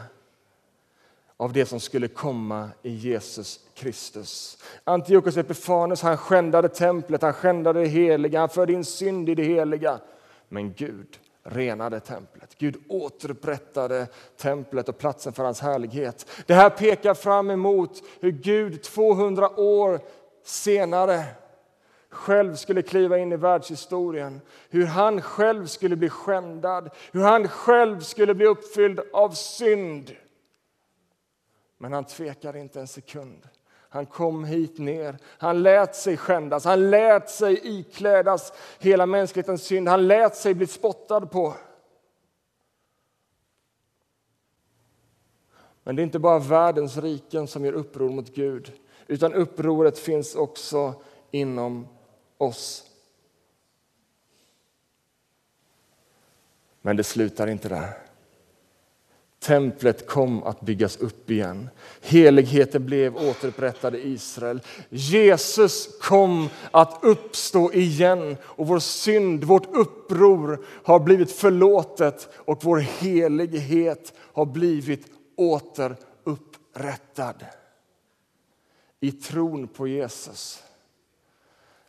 av 1.37 1.53
det 1.53 1.65
som 1.65 1.79
skulle 1.79 2.07
komma 2.07 2.69
i 2.81 2.89
Jesus 2.89 3.59
Kristus. 3.73 4.57
Antiochus 4.83 5.37
Epifanes 5.37 6.01
han 6.01 6.17
skändade 6.17 6.69
templet, 6.69 7.21
han 7.21 7.33
skändade 7.33 7.79
det 7.79 7.87
heliga, 7.87 8.39
han 8.39 8.49
förde 8.49 8.73
in 8.73 8.85
synd 8.85 9.29
i 9.29 9.35
det 9.35 9.43
heliga. 9.43 9.99
Men 10.49 10.73
Gud 10.73 11.19
renade 11.45 11.99
templet. 11.99 12.55
Gud 12.57 12.83
återupprättade 12.89 14.07
templet 14.37 14.89
och 14.89 14.97
platsen 14.97 15.33
för 15.33 15.43
hans 15.43 15.61
härlighet. 15.61 16.25
Det 16.45 16.53
här 16.53 16.69
pekar 16.69 17.13
fram 17.13 17.49
emot 17.49 18.03
hur 18.19 18.31
Gud 18.31 18.83
200 18.83 19.59
år 19.59 19.99
senare 20.43 21.25
själv 22.09 22.55
skulle 22.55 22.81
kliva 22.81 23.17
in 23.17 23.31
i 23.31 23.35
världshistorien. 23.35 24.41
Hur 24.69 24.85
han 24.85 25.21
själv 25.21 25.65
skulle 25.65 25.95
bli 25.95 26.09
skändad, 26.09 26.89
hur 27.11 27.21
han 27.21 27.47
själv 27.47 27.99
skulle 27.99 28.35
bli 28.35 28.45
uppfylld 28.45 28.99
av 29.13 29.29
synd. 29.29 30.15
Men 31.77 31.93
han 31.93 32.05
tvekar 32.05 32.57
inte 32.57 32.79
en 32.79 32.87
sekund. 32.87 33.47
Han 33.95 34.05
kom 34.05 34.43
hit 34.43 34.77
ner. 34.77 35.17
Han 35.23 35.63
lät 35.63 35.95
sig 35.95 36.17
skändas, 36.17 36.65
han 36.65 36.89
lät 36.89 37.29
sig 37.29 37.59
iklädas 37.63 38.53
hela 38.79 39.05
mänsklighetens 39.05 39.63
synd. 39.63 39.87
Han 39.87 40.07
lät 40.07 40.35
sig 40.35 40.53
bli 40.53 40.67
spottad 40.67 41.21
på. 41.21 41.53
Men 45.83 45.95
det 45.95 46.01
är 46.01 46.03
inte 46.03 46.19
bara 46.19 46.39
världens 46.39 46.97
riken 46.97 47.47
som 47.47 47.65
gör 47.65 47.73
uppror 47.73 48.09
mot 48.09 48.35
Gud, 48.35 48.71
utan 49.07 49.33
upproret 49.33 49.99
finns 49.99 50.35
också 50.35 51.01
inom 51.31 51.87
oss. 52.37 52.91
Men 56.81 56.97
det 56.97 57.03
slutar 57.03 57.47
inte 57.47 57.69
där. 57.69 58.04
Templet 59.45 60.07
kom 60.07 60.43
att 60.43 60.61
byggas 60.61 60.97
upp 60.97 61.31
igen. 61.31 61.69
Heligheten 62.01 62.85
blev 62.85 63.17
återupprättad 63.17 63.95
i 63.95 64.07
Israel. 64.07 64.61
Jesus 64.89 65.99
kom 66.01 66.49
att 66.71 66.99
uppstå 67.01 67.73
igen 67.73 68.37
och 68.43 68.67
vår 68.67 68.79
synd, 68.79 69.43
vårt 69.43 69.75
uppror 69.75 70.65
har 70.83 70.99
blivit 70.99 71.31
förlåtet 71.31 72.29
och 72.35 72.63
vår 72.63 72.77
helighet 72.77 74.13
har 74.17 74.45
blivit 74.45 75.07
återupprättad. 75.35 77.45
I 78.99 79.11
tron 79.11 79.67
på 79.67 79.87
Jesus 79.87 80.63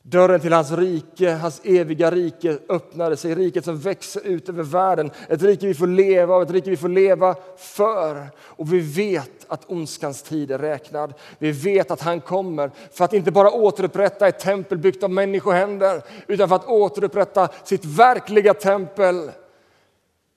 Dörren 0.09 0.41
till 0.41 0.53
hans 0.53 0.73
rike, 0.73 1.31
hans 1.31 1.61
eviga 1.65 2.11
rike 2.11 2.59
öppnade 2.69 3.17
sig. 3.17 3.35
Riket 3.35 3.65
som 3.65 3.79
växer 3.79 4.27
ut 4.27 4.49
över 4.49 4.63
världen. 4.63 5.11
Ett 5.29 5.43
rike 5.43 5.67
vi 5.67 5.75
får 5.75 5.87
leva 5.87 6.35
av, 6.35 6.43
ett 6.43 6.51
rike 6.51 6.71
vi 6.71 6.77
får 6.77 6.89
leva 6.89 7.35
för. 7.57 8.27
Och 8.39 8.73
vi 8.73 8.81
vet 8.81 9.47
att 9.49 9.71
ondskans 9.71 10.23
tid 10.23 10.51
är 10.51 10.59
räknad. 10.59 11.15
Vi 11.39 11.53
vet 11.53 11.91
att 11.91 12.01
han 12.01 12.21
kommer 12.21 12.71
för 12.93 13.05
att 13.05 13.13
inte 13.13 13.31
bara 13.31 13.51
återupprätta 13.51 14.29
ett 14.29 14.39
tempel 14.39 14.79
byggt 14.79 15.03
av 15.03 15.11
människohänder 15.11 16.03
utan 16.27 16.49
för 16.49 16.57
att 16.57 16.67
återupprätta 16.67 17.49
sitt 17.65 17.85
verkliga 17.85 18.55
tempel. 18.55 19.31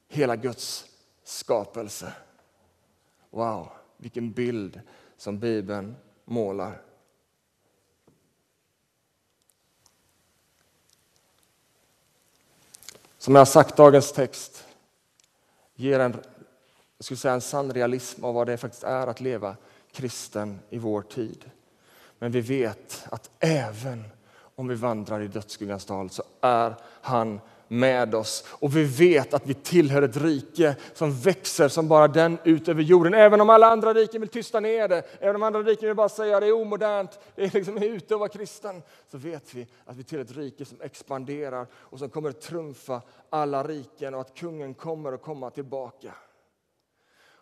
Hela 0.08 0.36
Guds 0.36 0.86
skapelse. 1.24 2.14
Wow, 3.30 3.68
vilken 3.98 4.32
bild 4.32 4.82
som 5.18 5.40
Bibeln 5.40 5.96
målar. 6.26 6.89
Som 13.20 13.36
jag 13.36 13.40
har 13.40 13.46
sagt, 13.46 13.76
dagens 13.76 14.12
text 14.12 14.66
ger 15.76 16.00
en, 16.00 16.18
jag 16.98 17.06
skulle 17.06 17.18
säga 17.18 17.34
en 17.34 17.42
sann 17.42 17.74
realism 17.74 18.26
av 18.26 18.34
vad 18.34 18.48
det 18.48 18.58
faktiskt 18.58 18.84
är 18.84 19.08
att 19.08 19.22
leva 19.22 19.56
kristen 19.92 20.60
i 20.70 20.78
vår 20.78 21.02
tid. 21.02 21.52
Men 22.20 22.32
vi 22.32 22.42
vet 22.42 23.06
att 23.10 23.30
även 23.40 24.04
om 24.56 24.68
vi 24.68 24.76
vandrar 24.76 25.22
i 25.22 25.28
dödsskuggans 25.28 25.86
dal 25.86 26.10
så 26.10 26.24
är 26.42 26.76
han 27.02 27.40
med 27.70 28.16
oss. 28.16 28.46
Och 28.50 28.78
vi 28.78 28.84
vet 28.84 29.34
att 29.34 29.48
vi 29.48 29.54
tillhör 29.54 30.02
ett 30.02 30.18
rike 30.18 30.76
som 30.94 31.14
växer 31.14 31.68
som 31.68 31.88
bara 31.88 32.08
den 32.08 32.38
ut 32.44 32.68
över 32.68 32.84
jorden. 32.84 33.14
Även 33.14 33.42
om 33.42 33.50
alla 33.50 33.68
andra 33.68 33.94
riken 33.94 34.22
vill 34.22 34.30
tysta 34.30 34.60
ner 34.60 34.88
det, 34.88 35.04
även 35.20 35.36
om 35.36 35.44
andra 35.44 35.62
riken 35.62 35.88
vill 35.88 35.96
bara 35.96 36.10
säga 36.10 36.38
att 36.38 36.42
det 36.42 36.48
är 36.48 36.62
omodernt, 36.62 37.20
det 37.36 37.44
är 37.44 37.52
liksom 37.54 37.78
ute 37.84 38.14
att 38.14 38.20
vara 38.20 38.30
kristen, 38.30 38.82
så 39.12 39.18
vet 39.18 39.54
vi 39.54 39.68
att 39.86 39.96
vi 39.96 40.04
tillhör 40.04 40.26
ett 40.26 40.38
rike 40.38 40.66
som 40.66 40.82
expanderar 40.82 41.68
och 41.74 42.00
som 42.00 42.10
kommer 42.10 42.30
att 42.30 42.42
trumfa 42.42 43.02
alla 43.30 43.64
riken 43.64 44.14
och 44.14 44.22
att 44.22 44.34
kungen 44.34 44.74
kommer 44.74 45.14
att 45.14 45.22
komma 45.22 45.50
tillbaka. 45.50 46.14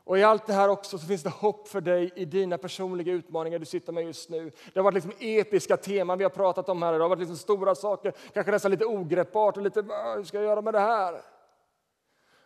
Och 0.07 0.19
I 0.19 0.23
allt 0.23 0.45
det 0.45 0.53
här 0.53 0.69
också 0.69 0.97
så 0.97 1.07
finns 1.07 1.23
det 1.23 1.29
hopp 1.29 1.67
för 1.67 1.81
dig 1.81 2.11
i 2.15 2.25
dina 2.25 2.57
personliga 2.57 3.13
utmaningar 3.13 3.59
du 3.59 3.65
sitter 3.65 3.93
med 3.93 4.03
just 4.03 4.29
nu. 4.29 4.51
Det 4.73 4.79
har 4.79 4.83
varit 4.83 4.93
liksom 4.93 5.13
episka 5.19 5.77
teman 5.77 6.17
vi 6.17 6.23
har 6.23 6.31
pratat 6.31 6.69
om 6.69 6.81
här. 6.81 6.93
Det 6.93 7.03
har 7.03 7.09
varit 7.09 7.19
liksom 7.19 7.37
stora 7.37 7.75
saker, 7.75 8.13
kanske 8.33 8.51
nästan 8.51 8.71
lite 8.71 8.85
ogreppbart 8.85 9.57
och 9.57 9.63
lite 9.63 9.81
hur 10.15 10.23
ska 10.23 10.37
jag 10.37 10.45
göra 10.45 10.61
med 10.61 10.73
det 10.73 10.79
här? 10.79 11.21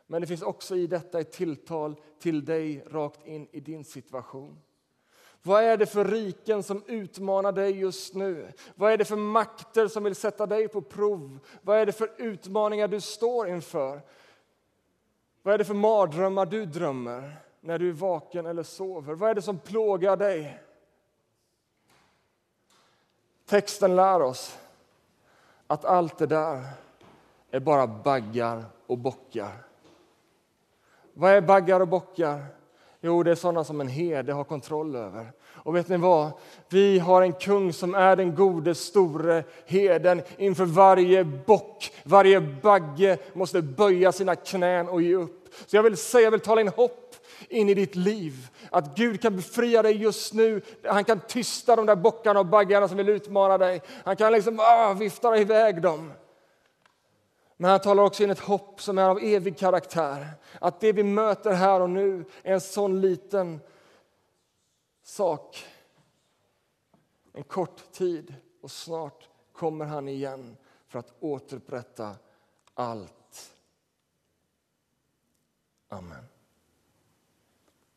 Men 0.07 0.21
det 0.21 0.27
finns 0.27 0.41
också 0.41 0.75
i 0.75 0.87
detta 0.87 1.19
ett 1.19 1.31
tilltal 1.31 1.95
till 2.19 2.45
dig 2.45 2.83
rakt 2.91 3.27
in 3.27 3.47
i 3.51 3.59
din 3.59 3.83
situation. 3.83 4.59
Vad 5.43 5.63
är 5.63 5.77
det 5.77 5.85
för 5.85 6.05
riken 6.05 6.63
som 6.63 6.83
utmanar 6.87 7.51
dig 7.51 7.79
just 7.79 8.15
nu? 8.15 8.53
Vad 8.75 8.91
är 8.91 8.97
det 8.97 9.05
för 9.05 9.15
makter 9.15 9.87
som 9.87 10.03
vill 10.03 10.15
sätta 10.15 10.45
dig 10.45 10.67
på 10.67 10.81
prov? 10.81 11.39
Vad 11.61 11.77
är 11.77 11.85
det 11.85 11.91
för 11.91 12.11
utmaningar 12.17 12.87
du 12.87 13.01
står 13.01 13.47
inför? 13.49 14.01
Vad 15.43 15.53
är 15.53 15.57
det 15.57 15.65
för 15.65 15.73
mardrömmar 15.73 16.45
du 16.45 16.65
drömmer? 16.65 17.41
När 17.61 17.79
du 17.79 17.89
är 17.89 17.93
vaken 17.93 18.45
eller 18.45 18.63
sover? 18.63 19.13
Vad 19.13 19.29
är 19.29 19.35
det 19.35 19.41
som 19.41 19.57
plågar 19.57 20.17
dig? 20.17 20.59
Texten 23.45 23.95
lär 23.95 24.21
oss 24.21 24.59
att 25.67 25.85
allt 25.85 26.17
det 26.17 26.27
där 26.27 26.63
är 27.51 27.59
bara 27.59 27.87
baggar 27.87 28.63
och 28.87 28.97
bockar. 28.97 29.51
Vad 31.13 31.31
är 31.31 31.41
baggar 31.41 31.79
och 31.79 31.87
bockar? 31.87 32.45
Jo, 33.01 33.23
det 33.23 33.31
är 33.31 33.35
sådana 33.35 33.63
som 33.63 33.81
en 33.81 33.87
herde 33.87 34.33
har 34.33 34.43
kontroll 34.43 34.95
över. 34.95 35.31
Och 35.53 35.75
vet 35.75 35.87
ni 35.87 35.97
vad? 35.97 36.31
Vi 36.69 36.99
har 36.99 37.21
en 37.21 37.33
kung 37.33 37.73
som 37.73 37.95
är 37.95 38.15
den 38.15 38.35
gode 38.35 38.75
store 38.75 39.43
herden. 39.65 40.21
Inför 40.37 40.65
varje 40.65 41.23
bock, 41.23 41.93
varje 42.03 42.41
bagge 42.41 43.17
måste 43.33 43.61
böja 43.61 44.11
sina 44.11 44.35
knän 44.35 44.89
och 44.89 45.01
ge 45.01 45.15
upp. 45.15 45.49
Så 45.65 45.75
jag 45.75 45.83
vill 45.83 45.97
säga, 45.97 46.23
jag 46.23 46.31
vill 46.31 46.39
tala 46.39 46.61
in 46.61 46.67
hopp 46.67 47.00
in 47.49 47.69
i 47.69 47.73
ditt 47.73 47.95
liv. 47.95 48.49
Att 48.71 48.95
Gud 48.95 49.21
kan 49.21 49.35
befria 49.35 49.81
dig 49.81 49.97
just 49.97 50.33
nu. 50.33 50.61
Han 50.83 51.03
kan 51.03 51.19
tysta 51.19 51.75
de 51.75 51.85
där 51.85 51.95
bockarna 51.95 52.39
och 52.39 52.45
baggarna 52.45 52.87
som 52.87 52.97
vill 52.97 53.09
utmana 53.09 53.57
dig. 53.57 53.81
Han 54.05 54.15
kan 54.15 54.31
liksom 54.31 54.59
ah, 54.59 54.93
vifta 54.93 55.37
iväg 55.37 55.81
dem. 55.81 56.13
Men 57.57 57.71
han 57.71 57.79
talar 57.79 58.03
också 58.03 58.23
in 58.23 58.29
ett 58.29 58.39
hopp 58.39 58.81
som 58.81 58.97
är 58.97 59.09
av 59.09 59.19
evig 59.21 59.57
karaktär. 59.57 60.27
Att 60.59 60.79
det 60.79 60.91
vi 60.91 61.03
möter 61.03 61.53
här 61.53 61.79
och 61.79 61.89
nu 61.89 62.25
är 62.43 62.53
en 62.53 62.61
sån 62.61 63.01
liten 63.01 63.59
sak. 65.03 65.65
En 67.33 67.43
kort 67.43 67.91
tid 67.91 68.35
och 68.61 68.71
snart 68.71 69.29
kommer 69.53 69.85
han 69.85 70.07
igen 70.07 70.57
för 70.87 70.99
att 70.99 71.13
återupprätta 71.19 72.15
allt. 72.73 73.51
Amen. 75.89 76.30